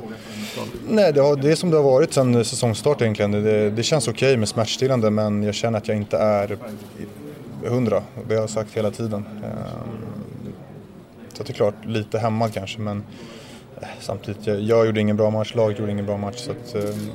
Nej, 0.87 1.13
det, 1.13 1.21
har, 1.21 1.35
det 1.35 1.51
är 1.51 1.55
som 1.55 1.71
det 1.71 1.77
har 1.77 1.83
varit 1.83 2.13
sedan 2.13 2.45
säsongstart 2.45 3.01
egentligen. 3.01 3.31
Det, 3.31 3.69
det 3.69 3.83
känns 3.83 4.07
okej 4.07 4.29
okay 4.29 4.37
med 4.37 4.49
smärtstillande 4.49 5.11
men 5.11 5.43
jag 5.43 5.55
känner 5.55 5.77
att 5.77 5.87
jag 5.87 5.97
inte 5.97 6.17
är 6.17 6.57
hundra. 7.65 8.03
Det 8.27 8.33
har 8.35 8.41
jag 8.41 8.49
sagt 8.49 8.73
hela 8.73 8.91
tiden. 8.91 9.25
Ehm, 9.43 10.53
så 11.33 11.43
det 11.43 11.49
är 11.49 11.53
klart, 11.53 11.85
lite 11.85 12.19
hämmad 12.19 12.53
kanske 12.53 12.79
men 12.79 13.03
eh, 13.81 13.87
samtidigt, 13.99 14.47
jag, 14.47 14.61
jag 14.61 14.85
gjorde 14.85 15.01
ingen 15.01 15.17
bra 15.17 15.29
match, 15.29 15.55
laget 15.55 15.79
gjorde 15.79 15.91
ingen 15.91 16.05
bra 16.05 16.17
match 16.17 16.37
så 16.37 16.51
att, 16.51 16.75
ehm, 16.75 17.09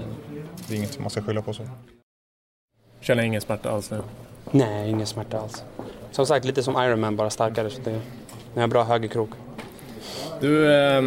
det 0.69 0.75
är 0.75 0.79
inget 0.79 0.99
man 0.99 1.11
ska 1.11 1.23
skylla 1.23 1.43
på 1.43 1.53
så. 1.53 1.63
Känner 3.01 3.23
ingen 3.23 3.41
smärta 3.41 3.71
alls 3.71 3.91
nu? 3.91 4.03
Nej, 4.51 4.91
ingen 4.91 5.07
smärta 5.07 5.39
alls. 5.39 5.65
Som 6.11 6.27
sagt, 6.27 6.45
lite 6.45 6.63
som 6.63 6.85
Ironman, 6.85 7.17
bara 7.17 7.31
starkare. 7.31 7.71
Så 7.71 7.81
det, 7.85 8.01
ni 8.55 8.61
har 8.61 8.69
bra 8.69 8.83
högerkrok. 8.83 9.31
Du, 10.41 10.75
eh, 10.75 11.03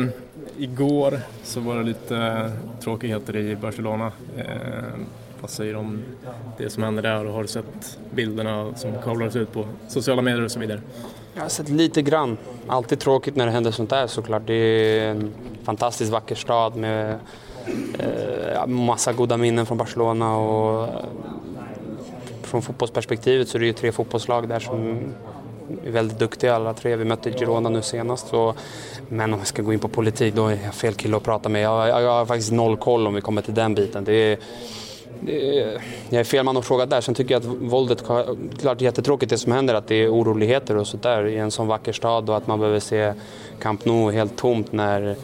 igår 0.58 1.20
så 1.44 1.60
var 1.60 1.76
det 1.76 1.84
lite 1.84 2.18
eh, 2.18 2.80
tråkigheter 2.82 3.36
i 3.36 3.56
Barcelona. 3.56 4.12
Eh, 4.38 4.46
vad 5.42 5.50
säger 5.50 5.74
du 5.74 5.80
om 5.80 6.04
det 6.58 6.70
som 6.70 6.84
hände 6.84 7.02
där 7.02 7.26
och 7.26 7.34
har 7.34 7.42
du 7.42 7.48
sett 7.48 8.00
bilderna 8.12 8.74
som 8.76 8.92
kablades 9.04 9.36
ut 9.36 9.54
på 9.54 9.66
sociala 9.88 10.22
medier 10.22 10.44
och 10.44 10.52
så 10.52 10.60
vidare? 10.60 10.82
Jag 11.34 11.42
har 11.42 11.50
sett 11.50 11.70
lite 11.70 12.02
grann. 12.02 12.38
Alltid 12.68 13.00
tråkigt 13.00 13.36
när 13.36 13.46
det 13.46 13.52
händer 13.52 13.72
sånt 13.72 13.90
där 13.90 14.08
såklart. 14.08 14.42
Det 14.46 14.54
är 14.54 15.12
en 15.12 15.34
fantastiskt 15.64 16.12
vacker 16.12 16.36
stad 16.36 16.76
med 16.76 17.20
eh, 18.00 18.68
massa 18.68 19.14
goda 19.14 19.38
minnen 19.38 19.66
från 19.66 19.78
Barcelona 19.78 20.38
och 20.38 20.84
eh, 20.84 21.06
från 22.42 22.62
fotbollsperspektivet 22.62 23.48
så 23.48 23.58
är 23.58 23.60
det 23.60 23.66
ju 23.66 23.74
tre 23.74 23.92
fotbollslag 23.92 24.50
där 24.50 24.60
som 24.60 25.00
väldigt 25.88 26.20
duktiga 26.20 26.56
alla 26.56 26.74
tre. 26.74 26.96
Vi 26.96 27.06
mötte 27.06 27.32
Girona 27.32 27.70
nu 27.70 27.82
senast. 27.82 28.28
Så, 28.28 28.54
men 29.10 29.34
om 29.34 29.40
vi 29.40 29.46
ska 29.46 29.62
gå 29.62 29.74
in 29.74 29.80
på 29.80 29.88
politik 29.88 30.36
då 30.36 30.48
är 30.48 30.60
jag 30.64 30.74
fel 30.74 30.94
kille 30.94 31.18
att 31.18 31.24
prata 31.24 31.50
med. 31.50 31.62
Jag, 31.62 31.90
jag, 31.90 32.02
jag 32.02 32.12
har 32.12 32.26
faktiskt 32.26 32.52
noll 32.52 32.78
koll 32.78 33.08
om 33.08 33.14
vi 33.14 33.22
kommer 33.22 33.42
till 33.42 33.54
den 33.54 33.76
biten. 33.76 34.04
Det 34.04 34.14
är, 34.14 34.38
det 35.22 35.60
är, 35.60 35.82
jag 36.10 36.20
är 36.20 36.24
fel 36.24 36.46
man 36.46 36.58
att 36.58 36.66
fråga 36.66 36.86
där. 36.86 37.02
Sen 37.02 37.16
tycker 37.16 37.36
jag 37.36 37.42
att 37.42 37.48
våldet, 37.48 38.04
klart 38.62 38.82
jättetråkigt 38.82 39.30
det 39.30 39.38
som 39.38 39.52
händer, 39.52 39.74
att 39.74 39.88
det 39.88 39.96
är 39.96 40.10
oroligheter 40.10 40.78
och 40.78 40.88
sådär 40.88 41.26
i 41.26 41.38
en 41.38 41.52
sån 41.52 41.68
vacker 41.68 41.94
stad 41.94 42.30
och 42.30 42.38
att 42.38 42.48
man 42.48 42.60
behöver 42.60 42.80
se 42.80 43.14
Camp 43.60 43.86
Nou 43.86 44.12
helt 44.12 44.38
tomt 44.38 44.72
när 44.72 45.16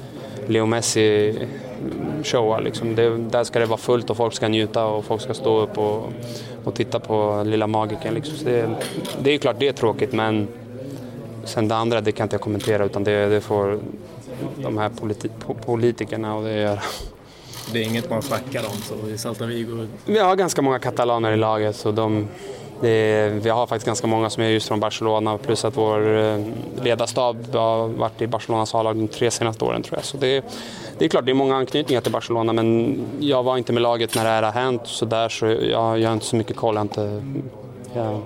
Leo 0.47 0.65
Messi 0.65 1.35
showar. 2.23 2.61
Liksom. 2.61 2.95
Det, 2.95 3.17
där 3.17 3.43
ska 3.43 3.59
det 3.59 3.65
vara 3.65 3.77
fullt 3.77 4.09
och 4.09 4.17
folk 4.17 4.33
ska 4.33 4.47
njuta 4.47 4.85
och 4.85 5.05
folk 5.05 5.21
ska 5.21 5.33
stå 5.33 5.59
upp 5.59 5.77
och, 5.77 6.09
och 6.63 6.75
titta 6.75 6.99
på 6.99 7.43
lilla 7.45 7.67
magiken. 7.67 8.13
Liksom. 8.13 8.35
Det, 8.45 8.69
det, 9.21 9.31
är 9.31 9.37
klart 9.37 9.55
det 9.59 9.67
är 9.67 9.73
tråkigt 9.73 10.13
men 10.13 10.47
sen 11.43 11.67
det 11.67 11.75
andra 11.75 12.01
det 12.01 12.11
kan 12.11 12.25
inte 12.25 12.33
jag 12.33 12.41
kommentera 12.41 12.85
utan 12.85 13.03
det, 13.03 13.25
det 13.25 13.41
får 13.41 13.79
de 14.55 14.77
här 14.77 14.89
politi 14.89 15.29
politikerna 15.65 16.35
och 16.35 16.43
det 16.43 16.53
göra. 16.53 16.79
Det 17.73 17.79
är 17.79 17.83
inget 17.83 18.09
man 18.09 18.21
snackar 18.21 18.59
om 18.59 18.77
så 18.77 19.09
i 19.09 19.17
Salta 19.17 19.45
Vigo? 19.45 19.87
Vi 20.05 20.19
har 20.19 20.35
ganska 20.35 20.61
många 20.61 20.79
katalaner 20.79 21.31
i 21.31 21.37
laget 21.37 21.75
så 21.75 21.91
de, 21.91 22.27
är, 22.89 23.29
vi 23.29 23.49
har 23.49 23.67
faktiskt 23.67 23.85
ganska 23.85 24.07
många 24.07 24.29
som 24.29 24.43
är 24.43 24.47
just 24.47 24.67
från 24.67 24.79
Barcelona 24.79 25.37
plus 25.37 25.65
att 25.65 25.77
vår 25.77 26.17
eh, 26.17 26.39
ledarstab 26.83 27.55
har 27.55 27.87
varit 27.87 28.21
i 28.21 28.27
Barcelonas 28.27 28.75
A-lag 28.75 28.95
de 28.95 29.07
tre 29.07 29.31
senaste 29.31 29.65
åren 29.65 29.83
tror 29.83 29.97
jag. 29.97 30.05
Så 30.05 30.17
det, 30.17 30.45
det 30.97 31.05
är 31.05 31.09
klart, 31.09 31.25
det 31.25 31.31
är 31.31 31.33
många 31.33 31.55
anknytningar 31.55 32.01
till 32.01 32.11
Barcelona 32.11 32.53
men 32.53 32.97
jag 33.19 33.43
var 33.43 33.57
inte 33.57 33.73
med 33.73 33.81
laget 33.81 34.15
när 34.15 34.23
det 34.23 34.29
här 34.29 34.43
har 34.43 34.51
hänt 34.51 34.81
så 34.85 35.05
där 35.05 35.29
så 35.29 35.45
jag, 35.45 35.99
jag 35.99 36.09
har 36.09 36.13
inte 36.13 36.25
så 36.25 36.35
mycket 36.35 36.55
koll. 36.55 36.75
Jag, 36.75 36.83
inte, 36.83 37.21
jag, 37.93 38.21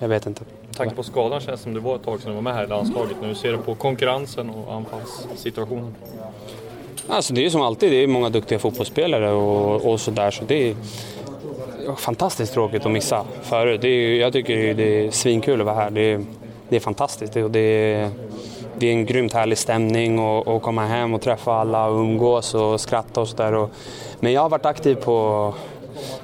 jag 0.00 0.08
vet 0.08 0.26
inte. 0.26 0.44
Tanke 0.76 0.94
på 0.94 1.02
skadan 1.02 1.40
känns 1.40 1.60
det 1.60 1.64
som 1.64 1.74
det 1.74 1.80
var 1.80 1.96
ett 1.96 2.04
tag 2.04 2.20
sedan 2.20 2.30
du 2.30 2.34
var 2.34 2.42
med 2.42 2.54
här 2.54 2.64
i 2.64 2.66
landslaget. 2.66 3.16
Nu 3.22 3.34
ser 3.34 3.52
du 3.52 3.58
på 3.58 3.74
konkurrensen 3.74 4.50
och 4.50 4.74
anfallssituationen? 4.74 5.94
Alltså 7.08 7.34
det 7.34 7.46
är 7.46 7.50
som 7.50 7.62
alltid, 7.62 7.92
det 7.92 7.96
är 7.96 8.06
många 8.06 8.28
duktiga 8.28 8.58
fotbollsspelare 8.58 9.30
och, 9.30 9.92
och 9.92 10.00
sådär 10.00 10.30
så 10.30 10.44
det 10.44 10.70
är 10.70 10.76
fantastiskt 11.96 12.52
tråkigt 12.52 12.86
att 12.86 12.92
missa 12.92 13.24
förut. 13.42 13.80
Det 13.80 13.88
är, 13.88 14.20
jag 14.20 14.32
tycker 14.32 14.74
det 14.74 15.06
är 15.06 15.10
svinkul 15.10 15.60
att 15.60 15.66
vara 15.66 15.76
här. 15.76 15.90
Det 15.90 16.00
är, 16.00 16.24
det 16.68 16.76
är 16.76 16.80
fantastiskt. 16.80 17.32
Det, 17.32 17.60
är, 17.60 18.10
det 18.78 18.86
är 18.86 18.92
en 18.92 19.06
grymt 19.06 19.32
härlig 19.32 19.58
stämning 19.58 20.18
och, 20.18 20.48
och 20.48 20.62
komma 20.62 20.86
hem 20.86 21.14
och 21.14 21.22
träffa 21.22 21.52
alla 21.52 21.86
och 21.86 22.00
umgås 22.00 22.54
och 22.54 22.80
skratta 22.80 23.20
och 23.20 23.28
sådär. 23.28 23.68
Men 24.20 24.32
jag 24.32 24.42
har 24.42 24.48
varit 24.48 24.66
aktiv 24.66 24.94
på, 24.94 25.54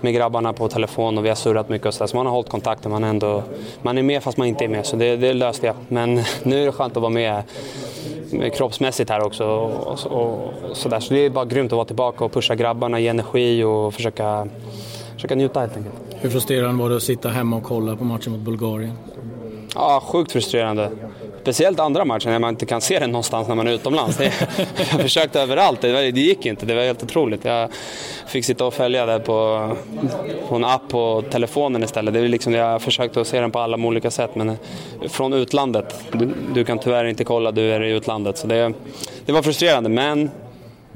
med 0.01 0.15
grabbarna 0.15 0.53
på 0.53 0.69
telefon 0.69 1.19
och 1.19 1.25
vi 1.25 1.29
har 1.29 1.37
surrat 1.37 1.69
mycket 1.69 1.87
och 1.87 1.95
sådär. 1.95 2.07
Så 2.07 2.17
man 2.17 2.27
har 2.27 2.33
hållit 2.33 2.51
kontakten. 2.51 2.91
Man, 2.93 3.05
ändå, 3.05 3.43
man 3.83 3.99
är 3.99 4.03
med 4.03 4.23
fast 4.23 4.39
man 4.39 4.47
inte 4.47 4.65
är 4.65 4.69
med, 4.69 4.87
så 4.87 4.97
det, 4.97 5.17
det 5.17 5.33
löste 5.33 5.67
jag. 5.67 5.77
Men 5.89 6.15
nu 6.43 6.63
är 6.63 6.67
det 6.67 6.73
skönt 6.73 6.97
att 6.97 7.03
vara 7.03 7.13
med, 7.13 7.43
kroppsmässigt 8.55 9.11
här 9.11 9.27
också. 9.27 9.45
Och, 9.45 10.07
och, 10.07 10.53
och 10.71 10.77
sådär. 10.77 11.01
Så 11.01 11.15
det 11.15 11.21
är 11.21 11.31
bara 11.31 11.45
grymt 11.45 11.73
att 11.73 11.77
vara 11.77 11.87
tillbaka 11.87 12.25
och 12.25 12.33
pusha 12.33 12.55
grabbarna, 12.55 13.01
ge 13.01 13.09
energi 13.09 13.65
och 13.65 13.95
försöka, 13.95 14.49
försöka 15.17 15.35
njuta 15.35 15.61
helt 15.61 15.77
enkelt. 15.77 15.95
Hur 16.21 16.31
frustrerande 16.31 16.83
var 16.83 16.91
det 16.91 16.97
att 16.97 17.03
sitta 17.03 17.29
hemma 17.29 17.57
och 17.57 17.63
kolla 17.63 17.97
på 17.97 18.05
matchen 18.05 18.33
mot 18.33 18.41
Bulgarien? 18.41 18.93
Ja, 19.75 20.03
sjukt 20.07 20.33
frustrerande. 20.33 20.91
Speciellt 21.43 21.81
andra 21.81 22.05
matchen 22.05 22.33
när 22.33 22.39
man 22.39 22.51
inte 22.51 22.67
kan 22.67 22.81
se 22.81 22.99
den 22.99 23.11
någonstans 23.11 23.49
när 23.49 23.55
man 23.55 23.69
är 23.69 23.73
utomlands. 23.73 24.21
jag 24.91 25.01
försökte 25.01 25.41
överallt, 25.41 25.81
det, 25.81 26.11
gick 26.11 26.47
inte. 26.47 26.67
Det 26.67 26.75
var 26.75 26.83
helt 26.83 27.03
otroligt. 27.03 27.45
Jag 27.45 27.71
fick 28.27 28.45
sitta 28.45 28.65
och 28.65 28.75
följa 28.75 29.07
det 29.07 29.21
på, 29.21 29.71
på 30.49 30.57
en 30.57 30.65
app 30.65 30.89
på 30.89 31.25
telefonen 31.31 31.83
istället. 31.83 32.15
Det 32.15 32.21
är 32.21 32.29
liksom, 32.29 32.53
jag 32.53 32.83
försökte 32.83 33.21
att 33.21 33.27
se 33.27 33.41
den 33.41 33.51
på 33.51 33.59
alla 33.59 33.77
olika 33.77 34.11
sätt 34.11 34.31
men 34.35 34.49
eh, 34.49 34.57
från 35.09 35.33
utlandet. 35.33 35.95
Du, 36.13 36.29
du 36.55 36.65
kan 36.65 36.79
tyvärr 36.79 37.05
inte 37.05 37.25
kolla, 37.25 37.51
du 37.51 37.73
är 37.73 37.83
i 37.83 37.91
utlandet. 37.91 38.39
Så 38.39 38.47
det, 38.47 38.73
det 39.27 39.33
var 39.33 39.43
frustrerande 39.43 39.89
men 39.89 40.31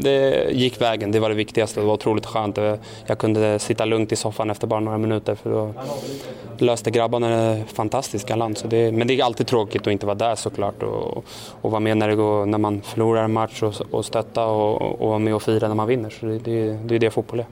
det 0.00 0.50
gick 0.52 0.80
vägen, 0.80 1.12
det 1.12 1.20
var 1.20 1.28
det 1.28 1.34
viktigaste. 1.34 1.80
Det 1.80 1.86
var 1.86 1.94
otroligt 1.94 2.26
skönt. 2.26 2.58
Jag 3.06 3.18
kunde 3.18 3.58
sitta 3.58 3.84
lugnt 3.84 4.12
i 4.12 4.16
soffan 4.16 4.50
efter 4.50 4.66
bara 4.66 4.80
några 4.80 4.98
minuter 4.98 5.34
för 5.34 5.50
då 5.50 5.72
löste 6.58 6.90
grabbarna 6.90 7.28
det 7.28 7.64
fantastiskt 7.74 8.28
galant. 8.28 8.58
Så 8.58 8.66
det, 8.66 8.92
men 8.92 9.06
det 9.06 9.20
är 9.20 9.24
alltid 9.24 9.46
tråkigt 9.46 9.86
att 9.86 9.92
inte 9.92 10.06
vara 10.06 10.14
där 10.14 10.34
såklart 10.34 10.82
och, 10.82 11.24
och 11.60 11.70
vara 11.70 11.80
med 11.80 11.96
när, 11.96 12.08
det 12.08 12.14
går, 12.14 12.46
när 12.46 12.58
man 12.58 12.80
förlorar 12.80 13.24
en 13.24 13.32
match 13.32 13.62
och, 13.62 13.74
och 13.90 14.04
stötta 14.04 14.46
och, 14.46 15.00
och 15.00 15.08
vara 15.08 15.18
med 15.18 15.34
och 15.34 15.42
fira 15.42 15.68
när 15.68 15.74
man 15.74 15.88
vinner. 15.88 16.10
Så 16.10 16.26
det, 16.26 16.38
det, 16.38 16.78
det 16.84 16.94
är 16.94 16.98
det 16.98 17.10
fotboll 17.10 17.40
är. 17.40 17.46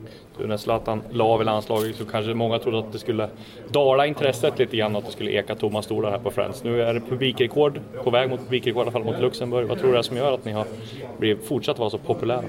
När 0.44 0.56
Zlatan 0.56 1.02
la 1.10 1.24
av 1.24 1.42
i 1.42 1.44
landslaget 1.44 1.96
så 1.96 2.04
kanske 2.04 2.34
många 2.34 2.58
trodde 2.58 2.78
att 2.78 2.92
det 2.92 2.98
skulle 2.98 3.28
dala 3.68 4.06
intresset 4.06 4.58
lite 4.58 4.76
grann 4.76 4.96
och 4.96 4.98
att 4.98 5.06
det 5.06 5.12
skulle 5.12 5.30
eka 5.30 5.54
tomma 5.54 5.82
stolar 5.82 6.10
här 6.10 6.18
på 6.18 6.30
Friends. 6.30 6.64
Nu 6.64 6.82
är 6.82 6.94
det 6.94 7.00
publikrekord, 7.00 7.80
på 8.04 8.10
väg 8.10 8.30
mot 8.30 8.40
publikrekord 8.40 8.80
i 8.80 8.82
alla 8.82 8.92
fall 8.92 9.04
mot 9.04 9.20
Luxemburg. 9.20 9.68
Vad 9.68 9.78
tror 9.78 9.92
du 9.92 9.98
är 9.98 10.02
som 10.02 10.16
gör 10.16 10.32
att 10.32 10.44
ni 10.44 10.52
har 10.52 10.64
blivit, 11.18 11.44
fortsatt 11.44 11.78
vara 11.78 11.90
så 11.90 11.98
populära? 11.98 12.42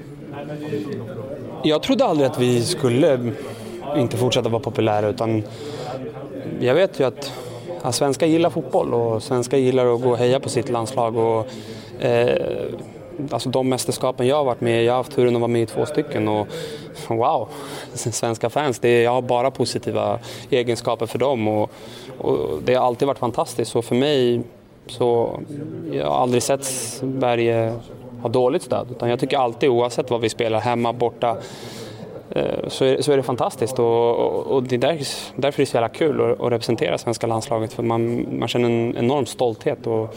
Jag 1.64 1.82
trodde 1.82 2.04
aldrig 2.04 2.30
att 2.30 2.40
vi 2.40 2.62
skulle 2.62 3.32
inte 3.96 4.16
fortsätta 4.16 4.48
vara 4.48 4.62
populära 4.62 5.08
utan 5.08 5.42
jag 6.60 6.74
vet 6.74 7.00
ju 7.00 7.04
att, 7.04 7.32
ja, 7.82 7.92
svenskar 7.92 8.26
gillar 8.26 8.50
fotboll 8.50 8.94
och 8.94 9.22
svenskar 9.22 9.58
gillar 9.58 9.94
att 9.94 10.02
gå 10.02 10.10
och 10.10 10.18
heja 10.18 10.40
på 10.40 10.48
sitt 10.48 10.68
landslag. 10.68 11.16
Och, 11.16 11.46
eh, 12.04 12.66
alltså 13.30 13.48
de 13.48 13.68
mästerskapen 13.68 14.26
jag 14.26 14.36
har 14.36 14.44
varit 14.44 14.60
med 14.60 14.82
i, 14.82 14.86
jag 14.86 14.92
har 14.92 14.96
haft 14.96 15.12
turen 15.12 15.34
att 15.34 15.40
vara 15.40 15.48
med 15.48 15.62
i 15.62 15.66
två 15.66 15.86
stycken 15.86 16.28
och 16.28 16.46
wow, 17.08 17.48
svenska 17.94 18.50
fans, 18.50 18.78
det 18.78 18.88
är, 18.88 19.04
jag 19.04 19.10
har 19.10 19.22
bara 19.22 19.50
positiva 19.50 20.18
egenskaper 20.50 21.06
för 21.06 21.18
dem 21.18 21.48
och, 21.48 21.70
och 22.18 22.62
det 22.62 22.74
har 22.74 22.86
alltid 22.86 23.08
varit 23.08 23.18
fantastiskt. 23.18 23.70
Så 23.70 23.82
för 23.82 23.94
mig 23.94 24.42
så 24.86 25.40
jag 25.92 26.06
har 26.06 26.16
aldrig 26.22 26.42
sett 26.42 26.64
Sverige 26.64 27.74
ha 28.22 28.28
dåligt 28.28 28.62
stöd 28.62 28.86
utan 28.90 29.10
jag 29.10 29.20
tycker 29.20 29.38
alltid 29.38 29.68
oavsett 29.68 30.10
vad 30.10 30.20
vi 30.20 30.28
spelar, 30.28 30.60
hemma, 30.60 30.92
borta, 30.92 31.36
eh, 32.30 32.68
så 32.68 32.84
är, 32.84 33.02
så 33.02 33.12
är 33.12 33.16
det 33.16 33.22
fantastiskt 33.22 33.78
och, 33.78 34.16
och, 34.16 34.46
och 34.46 34.62
det 34.62 34.74
är 34.74 34.78
där, 34.78 35.00
därför 35.36 35.62
är 35.62 35.66
så 35.66 35.76
jävla 35.76 35.88
kul 35.88 36.20
att, 36.20 36.40
att 36.40 36.52
representera 36.52 36.98
svenska 36.98 37.26
landslaget 37.26 37.72
för 37.72 37.82
man, 37.82 38.26
man 38.38 38.48
känner 38.48 38.68
en 38.68 38.96
enorm 38.96 39.26
stolthet 39.26 39.86
och, 39.86 40.14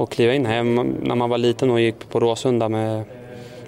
och 0.00 0.10
kliva 0.10 0.34
in 0.34 0.46
här. 0.46 0.62
När 1.06 1.14
man 1.14 1.30
var 1.30 1.38
liten 1.38 1.70
och 1.70 1.80
gick 1.80 2.08
på 2.08 2.20
Råsunda 2.20 2.68
med, 2.68 3.04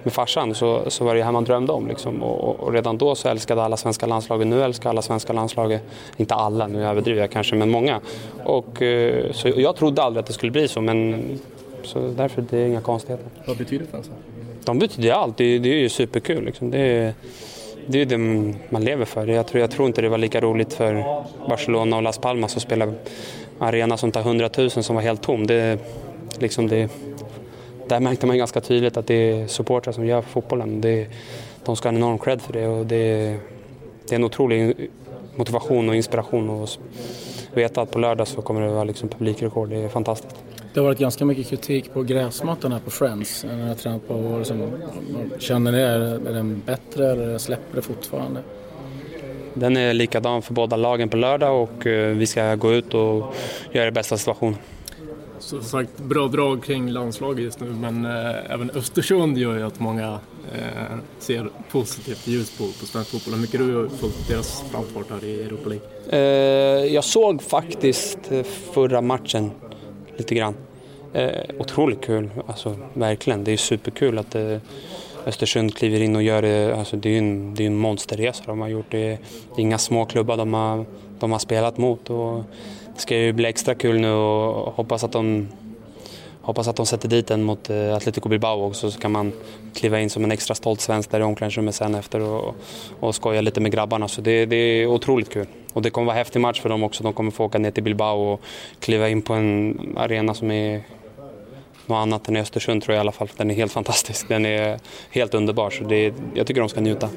med 0.02 0.12
farsan 0.12 0.54
så, 0.54 0.90
så 0.90 1.04
var 1.04 1.14
det 1.14 1.22
här 1.22 1.32
man 1.32 1.44
drömde 1.44 1.72
om. 1.72 1.88
Liksom. 1.88 2.22
Och, 2.22 2.60
och, 2.60 2.72
redan 2.72 2.98
då 2.98 3.14
så 3.14 3.28
älskade 3.28 3.62
alla 3.62 3.76
svenska 3.76 4.06
landslaget. 4.06 4.46
Nu 4.46 4.62
älskar 4.62 4.90
alla 4.90 5.02
svenska 5.02 5.32
landslaget, 5.32 5.82
inte 6.16 6.34
alla, 6.34 6.66
nu 6.66 6.84
överdriver 6.84 7.20
jag 7.20 7.30
kanske, 7.30 7.56
men 7.56 7.70
många. 7.70 8.00
Och, 8.44 8.82
eh, 8.82 9.32
så 9.32 9.48
jag 9.56 9.76
trodde 9.76 10.02
aldrig 10.02 10.20
att 10.20 10.26
det 10.26 10.32
skulle 10.32 10.52
bli 10.52 10.68
så, 10.68 10.80
men 10.80 11.24
så 11.82 11.98
därför 12.16 12.44
det 12.50 12.58
är 12.58 12.66
inga 12.66 12.80
konstigheter. 12.80 13.26
Vad 13.46 13.56
betyder 13.56 13.86
fansen? 13.86 14.14
De 14.64 14.78
betyder 14.78 15.10
allt, 15.10 15.36
det, 15.36 15.58
det 15.58 15.68
är 15.68 15.78
ju 15.78 15.88
superkul. 15.88 16.44
Liksom. 16.44 16.70
Det 16.70 16.78
är, 16.78 17.14
det 17.86 18.00
är 18.00 18.06
det 18.06 18.18
man 18.68 18.84
lever 18.84 19.04
för. 19.04 19.26
Jag 19.26 19.46
tror, 19.46 19.60
jag 19.60 19.70
tror 19.70 19.86
inte 19.86 20.02
det 20.02 20.08
var 20.08 20.18
lika 20.18 20.40
roligt 20.40 20.72
för 20.72 21.04
Barcelona 21.48 21.96
och 21.96 22.02
Las 22.02 22.18
Palmas 22.18 22.56
att 22.56 22.62
spela 22.62 22.92
arena 23.58 23.96
som 23.96 24.12
tar 24.12 24.20
100 24.20 24.50
000 24.58 24.70
som 24.70 24.96
var 24.96 25.02
helt 25.02 25.22
tom. 25.22 25.46
Det, 25.46 25.78
liksom 26.38 26.68
det, 26.68 26.90
där 27.88 28.00
märkte 28.00 28.26
man 28.26 28.38
ganska 28.38 28.60
tydligt 28.60 28.96
att 28.96 29.06
det 29.06 29.14
är 29.14 29.46
supportrar 29.46 29.92
som 29.92 30.06
gör 30.06 30.22
fotbollen. 30.22 30.80
Det, 30.80 31.06
de 31.64 31.76
ska 31.76 31.88
ha 31.88 31.90
en 31.90 31.96
enorm 31.96 32.18
cred 32.18 32.40
för 32.40 32.52
det 32.52 32.66
och 32.66 32.86
det, 32.86 33.36
det 34.08 34.14
är 34.14 34.16
en 34.16 34.24
otrolig 34.24 34.90
motivation 35.36 35.88
och 35.88 35.96
inspiration 35.96 36.62
att 36.62 36.78
veta 37.54 37.82
att 37.82 37.90
på 37.90 37.98
lördag 37.98 38.28
så 38.28 38.42
kommer 38.42 38.60
det 38.60 38.68
vara 38.68 38.84
liksom 38.84 39.08
publikrekord. 39.08 39.68
Det 39.68 39.76
är 39.76 39.88
fantastiskt. 39.88 40.36
Det 40.74 40.80
har 40.80 40.86
varit 40.86 40.98
ganska 40.98 41.24
mycket 41.24 41.46
kritik 41.46 41.92
på 41.92 42.02
gräsmattan 42.02 42.72
här 42.72 42.80
på 42.80 42.90
Friends. 42.90 43.44
När 43.44 43.68
jag 43.68 43.78
tränat 43.78 44.08
på, 44.08 44.34
liksom, 44.38 44.70
känner 45.38 45.72
ni, 45.72 45.78
är 45.78 46.32
den 46.32 46.62
bättre 46.66 47.12
eller 47.12 47.38
släpper 47.38 47.76
det 47.76 47.82
fortfarande? 47.82 48.40
Den 49.54 49.76
är 49.76 49.94
likadan 49.94 50.42
för 50.42 50.54
båda 50.54 50.76
lagen 50.76 51.08
på 51.08 51.16
lördag 51.16 51.62
och 51.62 51.86
eh, 51.86 52.16
vi 52.16 52.26
ska 52.26 52.54
gå 52.54 52.72
ut 52.72 52.94
och 52.94 53.34
göra 53.72 53.84
det 53.84 53.92
bästa 53.92 54.16
situationen. 54.16 54.58
Som 55.38 55.62
sagt, 55.62 55.98
bra 55.98 56.28
drag 56.28 56.64
kring 56.64 56.90
landslaget 56.90 57.44
just 57.44 57.60
nu, 57.60 57.66
men 57.66 58.04
eh, 58.04 58.50
även 58.50 58.70
Östersund 58.70 59.38
gör 59.38 59.56
ju 59.56 59.62
att 59.62 59.80
många 59.80 60.18
eh, 60.54 60.98
ser 61.18 61.50
positivt 61.70 62.26
ljus 62.26 62.58
på, 62.58 62.64
på 62.64 62.86
svensk 62.86 63.10
fotboll. 63.10 63.34
Hur 63.34 63.40
mycket 63.40 63.60
du 63.60 63.74
har 63.74 63.88
följt 63.88 64.28
deras 64.28 64.64
framfart 64.70 65.10
här 65.10 65.24
i 65.24 65.42
Europa 65.42 65.68
League? 65.68 65.86
Eh, 66.10 66.94
jag 66.94 67.04
såg 67.04 67.42
faktiskt 67.42 68.18
eh, 68.30 68.42
förra 68.72 69.00
matchen 69.00 69.50
lite 70.16 70.34
grann. 70.34 70.54
Eh, 71.12 71.30
otroligt 71.58 72.00
kul, 72.00 72.30
alltså 72.46 72.76
verkligen. 72.94 73.44
Det 73.44 73.52
är 73.52 73.56
superkul 73.56 74.18
att 74.18 74.34
eh, 74.34 74.58
Östersund 75.26 75.74
kliver 75.74 76.02
in 76.02 76.16
och 76.16 76.22
gör 76.22 76.42
det. 76.42 76.76
Alltså, 76.78 76.96
det 76.96 77.08
är 77.08 77.10
ju 77.10 77.18
en, 77.18 77.54
det 77.54 77.62
är 77.62 77.66
en 77.66 77.76
monsterresa 77.76 78.42
de 78.46 78.60
har 78.60 78.68
gjort. 78.68 78.86
Det 78.90 78.98
är, 78.98 79.18
det 79.54 79.60
är 79.60 79.60
inga 79.60 79.78
små 79.78 80.04
klubbar 80.04 80.36
de 80.36 80.54
har, 80.54 80.84
de 81.18 81.32
har 81.32 81.38
spelat 81.38 81.78
mot. 81.78 82.10
Och 82.10 82.44
det 82.94 83.00
ska 83.00 83.16
ju 83.16 83.32
bli 83.32 83.46
extra 83.46 83.74
kul 83.74 84.00
nu 84.00 84.12
och 84.12 84.72
hoppas 84.72 85.04
att 85.04 85.12
de 85.12 85.48
Hoppas 86.46 86.68
att 86.68 86.76
de 86.76 86.86
sätter 86.86 87.08
dit 87.08 87.30
en 87.30 87.42
mot 87.42 87.70
eh, 87.70 87.94
Atletico 87.94 88.28
Bilbao 88.28 88.66
också 88.66 88.90
så 88.90 89.00
kan 89.00 89.12
man 89.12 89.32
kliva 89.74 90.00
in 90.00 90.10
som 90.10 90.24
en 90.24 90.32
extra 90.32 90.54
stolt 90.54 90.80
svensk 90.80 91.10
där 91.10 91.20
i 91.20 91.22
omklädningsrummet 91.22 91.74
sen 91.74 91.94
efter 91.94 92.20
och, 92.20 92.54
och 93.00 93.14
skoja 93.14 93.40
lite 93.40 93.60
med 93.60 93.72
grabbarna. 93.72 94.08
Så 94.08 94.20
det, 94.20 94.46
det, 94.46 94.56
är 94.56 94.86
otroligt 94.86 95.32
kul. 95.32 95.46
Och 95.72 95.82
det 95.82 95.90
kommer 95.90 96.06
vara 96.06 96.14
en 96.14 96.18
häftig 96.18 96.40
match 96.40 96.60
för 96.60 96.68
dem 96.68 96.82
också. 96.82 97.02
De 97.02 97.12
kommer 97.12 97.30
få 97.30 97.44
åka 97.44 97.58
ner 97.58 97.70
till 97.70 97.82
Bilbao 97.82 98.32
och 98.32 98.40
kliva 98.80 99.08
in 99.08 99.22
på 99.22 99.32
en 99.32 99.78
arena 99.96 100.34
som 100.34 100.50
är 100.50 100.82
något 101.88 101.96
annat 101.96 102.28
än 102.28 102.36
i 102.36 102.40
Östersund 102.40 102.82
tror 102.82 102.94
jag 102.94 103.00
i 103.00 103.02
alla 103.02 103.12
fall. 103.12 103.28
Den 103.36 103.50
är 103.50 103.54
helt 103.54 103.72
fantastisk. 103.72 104.28
Den 104.28 104.46
är 104.46 104.78
helt 105.10 105.34
underbar 105.34 105.70
så 105.70 105.84
det, 105.84 106.14
jag 106.34 106.46
tycker 106.46 106.60
de 106.60 106.68
ska 106.68 106.80
njuta. 106.80 107.08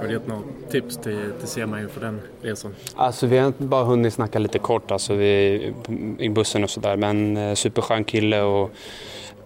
Har 0.00 0.06
du 0.06 0.12
gett 0.12 0.26
några 0.26 0.42
tips 0.70 0.96
till, 0.96 1.32
till 1.38 1.48
Sema 1.48 1.80
inför 1.80 2.00
den 2.00 2.20
resan? 2.42 2.74
Alltså 2.94 3.26
vi 3.26 3.38
har 3.38 3.52
bara 3.58 3.84
hunnit 3.84 4.14
snacka 4.14 4.38
lite 4.38 4.58
kort 4.58 4.90
alltså, 4.90 5.14
vi, 5.14 5.74
i 6.18 6.28
bussen 6.28 6.64
och 6.64 6.70
sådär 6.70 6.96
men 6.96 7.36
eh, 7.36 7.54
superskön 7.54 8.04
kille 8.04 8.42
och 8.42 8.70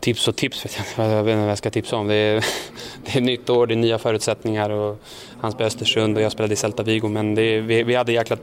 tips 0.01 0.29
och 0.29 0.37
tips 0.37 0.65
vet 0.65 0.79
jag, 0.97 1.11
jag 1.11 1.25
vet 1.25 1.33
inte 1.33 1.41
vad 1.41 1.51
jag 1.51 1.59
ska 1.59 1.71
tipsa 1.71 1.97
om. 1.97 2.07
Det 2.07 2.15
är, 2.15 2.45
det 3.05 3.19
är 3.19 3.21
nytt 3.21 3.51
år, 3.51 3.67
det 3.67 3.75
är 3.75 3.77
nya 3.77 3.99
förutsättningar 3.99 4.71
och 4.71 4.99
han 5.41 5.53
spelar 5.53 5.67
Östersund 5.67 6.17
och 6.17 6.23
jag 6.23 6.33
spelade 6.33 6.55
i 6.55 6.57
Celta 6.57 6.83
Vigo 6.83 7.09
men 7.09 7.35
det, 7.35 7.61
vi, 7.61 7.83
vi 7.83 7.95
hade 7.95 8.13
jäkligt 8.13 8.41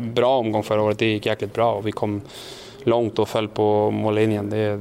bra 0.00 0.38
omgång 0.38 0.62
förra 0.62 0.82
året, 0.82 0.98
det 0.98 1.06
gick 1.06 1.26
jäkligt 1.26 1.54
bra 1.54 1.72
och 1.72 1.86
vi 1.86 1.92
kom 1.92 2.20
långt 2.84 3.18
och 3.18 3.28
föll 3.28 3.48
på 3.48 3.90
mållinjen. 3.90 4.50
Det, 4.50 4.80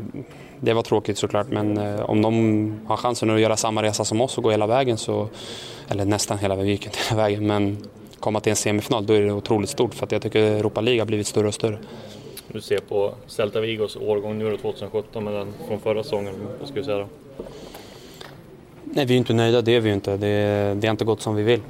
det 0.60 0.74
var 0.74 0.82
tråkigt 0.82 1.18
såklart 1.18 1.48
men 1.50 1.78
eh, 1.78 2.10
om 2.10 2.22
de 2.22 2.74
har 2.88 2.98
chansen 2.98 3.30
att 3.30 3.40
göra 3.40 3.58
samma 3.58 3.84
resa 3.84 4.06
som 4.06 4.22
oss 4.22 4.38
och 4.38 4.44
gå 4.44 4.52
hela 4.52 4.68
vägen 4.68 4.98
så, 4.98 5.28
eller 5.88 6.06
nästan 6.06 6.38
hela 6.38 6.56
vägen, 6.56 6.66
vi 6.66 6.72
gick 6.72 6.86
inte 6.86 6.98
hela 7.10 7.22
vägen, 7.22 7.48
men 7.48 7.77
komma 8.20 8.40
till 8.40 8.50
en 8.50 8.56
semifinal 8.56 9.06
då 9.06 9.14
är 9.14 9.22
det 9.22 9.32
otroligt 9.32 9.70
stort 9.70 9.94
för 9.94 10.06
att 10.06 10.12
jag 10.12 10.22
tycker 10.22 10.40
Europa 10.40 10.82
League 10.82 11.01
har 11.01 11.06
blivit 11.06 11.27
större 11.27 11.48
och 11.48 11.53
större. 11.53 11.77
Du 12.48 12.62
ser 12.62 12.79
på 12.79 13.14
Celta 13.27 13.62
Vigos 13.62 13.96
årgång 13.96 14.38
nu 14.38 14.58
2017 14.58 15.24
med 15.24 15.34
den 15.34 15.53
från 15.68 15.79
förra 15.79 16.03
säsongen, 16.03 16.34
vad 16.60 16.68
ska 16.70 16.77
du 16.77 16.84
säga 16.84 16.98
då? 16.98 17.08
Nej, 18.96 19.05
vi 19.05 19.14
är 19.14 19.18
inte 19.18 19.34
nöjda, 19.34 19.62
det 19.62 19.75
är 19.75 19.79
vi 19.79 19.92
inte. 19.92 20.18
Det, 20.18 20.74
det 20.75 20.88
har 20.88 20.92
inte 20.92 21.05
gått 21.05 21.22
som 21.22 21.36
vi 21.36 21.44
vill. 21.44 21.62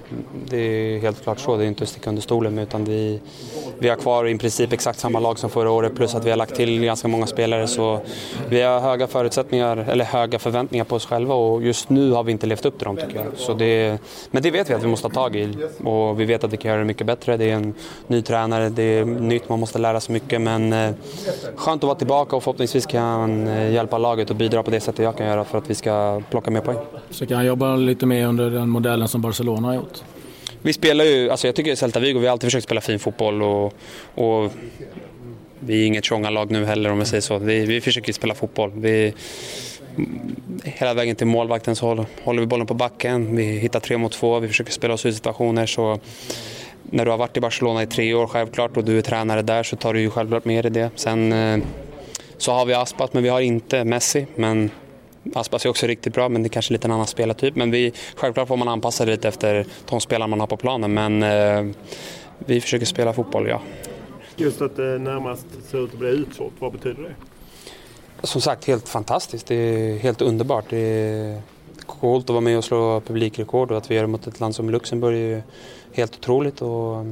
Det 0.49 0.57
är 0.57 0.99
helt 0.99 1.23
klart 1.23 1.39
så, 1.39 1.57
det 1.57 1.63
är 1.63 1.67
inte 1.67 1.83
att 1.83 1.89
sticka 1.89 2.09
under 2.09 2.21
stolen 2.21 2.55
med, 2.55 2.63
utan 2.63 2.85
vi, 2.85 3.19
vi 3.79 3.89
har 3.89 3.95
kvar 3.95 4.27
i 4.27 4.37
princip 4.37 4.73
exakt 4.73 4.99
samma 4.99 5.19
lag 5.19 5.39
som 5.39 5.49
förra 5.49 5.71
året 5.71 5.95
plus 5.95 6.15
att 6.15 6.25
vi 6.25 6.29
har 6.29 6.37
lagt 6.37 6.55
till 6.55 6.83
ganska 6.83 7.07
många 7.07 7.27
spelare 7.27 7.67
så 7.67 7.99
vi 8.49 8.61
har 8.61 8.79
höga 8.79 9.07
förutsättningar, 9.07 9.77
eller 9.77 10.05
höga 10.05 10.39
förväntningar 10.39 10.85
på 10.85 10.95
oss 10.95 11.05
själva 11.05 11.35
och 11.35 11.63
just 11.63 11.89
nu 11.89 12.11
har 12.11 12.23
vi 12.23 12.31
inte 12.31 12.47
levt 12.47 12.65
upp 12.65 12.77
till 12.77 12.85
dem 12.85 12.97
tycker 12.97 13.15
jag. 13.15 13.25
Så 13.35 13.53
det, 13.53 13.99
men 14.31 14.43
det 14.43 14.51
vet 14.51 14.69
vi 14.69 14.73
att 14.73 14.83
vi 14.83 14.87
måste 14.87 15.09
ta 15.09 15.13
tag 15.13 15.35
i 15.35 15.57
och 15.83 16.19
vi 16.19 16.25
vet 16.25 16.43
att 16.43 16.53
vi 16.53 16.57
kan 16.57 16.69
göra 16.69 16.79
det 16.79 16.85
mycket 16.85 17.07
bättre. 17.07 17.37
Det 17.37 17.51
är 17.51 17.55
en 17.55 17.73
ny 18.07 18.21
tränare, 18.21 18.69
det 18.69 18.83
är 18.83 19.05
nytt, 19.05 19.49
man 19.49 19.59
måste 19.59 19.79
lära 19.79 19.99
sig 19.99 20.13
mycket 20.13 20.41
men 20.41 20.73
eh, 20.73 20.91
skönt 21.55 21.83
att 21.83 21.87
vara 21.87 21.97
tillbaka 21.97 22.35
och 22.35 22.43
förhoppningsvis 22.43 22.85
kan 22.85 23.47
eh, 23.47 23.71
hjälpa 23.71 23.97
laget 23.97 24.29
och 24.29 24.35
bidra 24.35 24.63
på 24.63 24.71
det 24.71 24.79
sättet 24.79 25.03
jag 25.03 25.17
kan 25.17 25.27
göra 25.27 25.43
för 25.43 25.57
att 25.57 25.69
vi 25.69 25.75
ska 25.75 26.21
plocka 26.29 26.51
mer 26.51 26.61
poäng. 26.61 26.77
Så 27.15 27.25
kan 27.25 27.37
han 27.37 27.45
jobba 27.45 27.75
lite 27.75 28.05
mer 28.05 28.27
under 28.27 28.49
den 28.49 28.69
modellen 28.69 29.07
som 29.07 29.21
Barcelona 29.21 29.67
har 29.67 29.75
gjort? 29.75 30.03
Vi 30.61 30.73
spelar 30.73 31.05
ju, 31.05 31.29
alltså 31.29 31.47
jag 31.47 31.55
tycker 31.55 31.75
Celta 31.75 31.99
Vigo, 31.99 32.19
vi 32.19 32.25
har 32.25 32.31
alltid 32.31 32.47
försökt 32.47 32.63
spela 32.63 32.81
fin 32.81 32.99
fotboll 32.99 33.41
och, 33.41 33.73
och 34.15 34.51
vi 35.59 35.83
är 35.83 35.87
inget 35.87 36.11
lag 36.11 36.51
nu 36.51 36.65
heller 36.65 36.91
om 36.91 36.97
jag 36.97 37.07
säger 37.07 37.21
så. 37.21 37.37
Vi, 37.37 37.65
vi 37.65 37.81
försöker 37.81 38.13
spela 38.13 38.33
fotboll. 38.33 38.71
Vi, 38.75 39.13
hela 40.63 40.93
vägen 40.93 41.15
till 41.15 41.27
målvakten 41.27 41.75
så 41.75 42.05
håller 42.23 42.39
vi 42.39 42.47
bollen 42.47 42.67
på 42.67 42.73
backen, 42.73 43.35
vi 43.35 43.43
hittar 43.43 43.79
tre 43.79 43.97
mot 43.97 44.11
två, 44.11 44.39
vi 44.39 44.47
försöker 44.47 44.71
spela 44.71 44.93
oss 44.93 45.05
ur 45.05 45.11
situationer. 45.11 45.65
Så 45.65 45.99
när 46.83 47.05
du 47.05 47.11
har 47.11 47.17
varit 47.17 47.37
i 47.37 47.39
Barcelona 47.39 47.83
i 47.83 47.87
tre 47.87 48.13
år 48.13 48.27
självklart 48.27 48.77
och 48.77 48.83
du 48.83 48.97
är 48.97 49.01
tränare 49.01 49.41
där 49.41 49.63
så 49.63 49.75
tar 49.75 49.93
du 49.93 50.01
ju 50.01 50.09
självklart 50.09 50.45
med 50.45 50.65
dig 50.65 50.71
det. 50.71 50.89
Sen 50.95 51.33
eh, 51.33 51.59
så 52.37 52.51
har 52.51 52.65
vi 52.65 52.73
Aspat 52.73 53.13
men 53.13 53.23
vi 53.23 53.29
har 53.29 53.41
inte 53.41 53.83
Messi. 53.83 54.27
Men 54.35 54.71
Aspas 55.33 55.65
är 55.65 55.69
också 55.69 55.87
riktigt 55.87 56.13
bra, 56.13 56.29
men 56.29 56.43
det 56.43 56.47
är 56.47 56.49
kanske 56.49 56.73
lite 56.73 56.87
en 56.87 56.91
annan 56.91 57.07
spelartyp. 57.07 57.55
Men 57.55 57.71
vi, 57.71 57.93
självklart 58.15 58.47
får 58.47 58.57
man 58.57 58.67
anpassa 58.67 59.05
det 59.05 59.11
lite 59.11 59.27
efter 59.27 59.65
de 59.89 60.01
spelare 60.01 60.27
man 60.27 60.39
har 60.39 60.47
på 60.47 60.57
planen, 60.57 60.93
men 60.93 61.23
eh, 61.23 61.75
vi 62.39 62.61
försöker 62.61 62.85
spela 62.85 63.13
fotboll, 63.13 63.47
ja. 63.47 63.61
Just 64.35 64.61
att 64.61 64.75
det 64.75 64.99
närmast 64.99 65.45
ser 65.69 65.83
ut 65.85 65.93
att 65.93 65.99
bli 65.99 66.09
utsålt, 66.09 66.53
vad 66.59 66.71
betyder 66.71 67.03
det? 67.03 67.15
Som 68.27 68.41
sagt, 68.41 68.65
helt 68.65 68.89
fantastiskt. 68.89 69.47
Det 69.47 69.55
är 69.55 69.97
helt 69.97 70.21
underbart. 70.21 70.65
Det 70.69 70.77
är 70.77 71.41
coolt 71.85 72.25
att 72.25 72.29
vara 72.29 72.41
med 72.41 72.57
och 72.57 72.63
slå 72.63 73.01
publikrekord 73.01 73.71
och 73.71 73.77
att 73.77 73.91
vi 73.91 73.95
gör 73.95 74.01
det 74.01 74.07
mot 74.07 74.27
ett 74.27 74.39
land 74.39 74.55
som 74.55 74.69
Luxemburg 74.69 75.17
är 75.17 75.43
helt 75.93 76.15
otroligt. 76.15 76.61
Och 76.61 77.05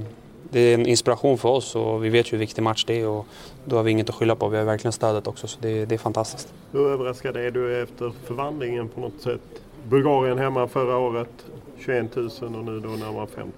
det 0.53 0.59
är 0.59 0.73
en 0.73 0.85
inspiration 0.85 1.37
för 1.37 1.49
oss 1.49 1.75
och 1.75 2.05
vi 2.05 2.09
vet 2.09 2.27
ju 2.27 2.31
hur 2.31 2.37
viktig 2.37 2.61
match 2.61 2.85
det 2.87 3.01
är 3.01 3.07
och 3.07 3.25
då 3.65 3.75
har 3.75 3.83
vi 3.83 3.91
inget 3.91 4.09
att 4.09 4.15
skylla 4.15 4.35
på. 4.35 4.47
Vi 4.47 4.57
har 4.57 4.63
verkligen 4.63 4.91
stödet 4.91 5.27
också 5.27 5.47
så 5.47 5.57
det, 5.61 5.85
det 5.85 5.95
är 5.95 5.99
fantastiskt. 5.99 6.53
Hur 6.71 6.91
överraskad 6.91 7.37
är 7.37 7.51
du 7.51 7.83
efter 7.83 8.11
förvandlingen 8.25 8.89
på 8.89 9.01
något 9.01 9.21
sätt? 9.21 9.41
Bulgarien 9.89 10.37
hemma 10.37 10.67
förra 10.67 10.97
året 10.97 11.45
21 11.85 12.15
000 12.15 12.29
och 12.41 12.51
nu 12.51 12.79
då 12.79 12.89
närmare 12.89 13.27
50. 13.35 13.51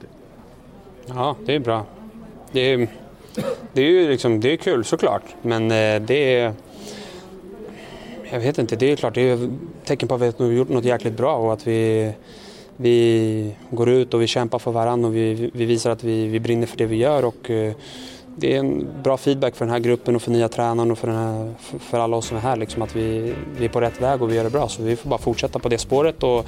Ja, 1.06 1.36
det 1.46 1.56
är 1.56 1.60
bra. 1.60 1.86
Det 2.52 2.60
är, 2.60 2.88
det 3.74 3.82
är 3.82 3.86
ju 3.86 4.10
liksom, 4.10 4.40
det 4.40 4.54
är 4.54 4.58
kul 4.58 4.86
såklart 4.86 5.24
men 5.42 5.64
eh, 5.64 6.02
det 6.02 6.36
är 6.36 6.54
jag 8.32 8.40
vet 8.40 8.58
inte, 8.58 8.76
det 8.76 8.92
är 8.92 8.96
klart 8.96 9.14
det 9.14 9.22
är 9.22 9.50
tecken 9.86 10.08
på 10.08 10.16
att 10.16 10.22
vi 10.22 10.32
har 10.38 10.52
gjort 10.52 10.70
något 10.70 10.86
jäkligt 10.86 11.18
bra 11.18 11.36
och 11.36 11.54
att 11.54 11.68
vi 11.68 12.12
vi 12.78 13.56
går 13.70 13.90
ut 13.90 14.14
och 14.14 14.22
vi 14.22 14.28
kämpar 14.28 14.60
för 14.60 14.72
varandra 14.72 15.08
och 15.08 15.16
vi, 15.16 15.52
vi 15.54 15.66
visar 15.66 15.92
att 15.92 16.04
vi, 16.04 16.28
vi 16.28 16.40
brinner 16.40 16.68
för 16.68 16.78
det 16.78 16.86
vi 16.86 16.96
gör. 16.96 17.26
Och, 17.26 17.50
eh, 17.50 17.74
det 18.38 18.56
är 18.56 18.60
en 18.60 18.88
bra 19.04 19.18
feedback 19.18 19.56
för 19.56 19.66
den 19.66 19.72
här 19.72 19.80
gruppen 19.80 20.16
och 20.16 20.22
för 20.22 20.32
nya 20.32 20.50
tränaren 20.50 20.92
och 20.92 20.98
för, 20.98 21.08
den 21.08 21.18
här, 21.18 21.54
för 21.80 22.00
alla 22.00 22.18
oss 22.18 22.28
som 22.28 22.38
är 22.38 22.42
här. 22.42 22.56
Liksom, 22.56 22.82
att 22.82 22.96
vi, 22.96 23.34
vi 23.58 23.66
är 23.66 23.70
på 23.70 23.82
rätt 23.82 24.02
väg 24.02 24.22
och 24.22 24.32
vi 24.32 24.36
gör 24.36 24.44
det 24.44 24.50
bra. 24.50 24.70
Så 24.70 24.84
vi 24.84 24.96
får 24.96 25.10
bara 25.10 25.20
fortsätta 25.20 25.60
på 25.60 25.70
det 25.70 25.78
spåret 25.78 26.24
och 26.24 26.46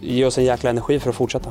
ge 0.00 0.24
oss 0.24 0.38
en 0.38 0.44
jäkla 0.44 0.70
energi 0.70 0.98
för 0.98 1.10
att 1.10 1.16
fortsätta. 1.16 1.50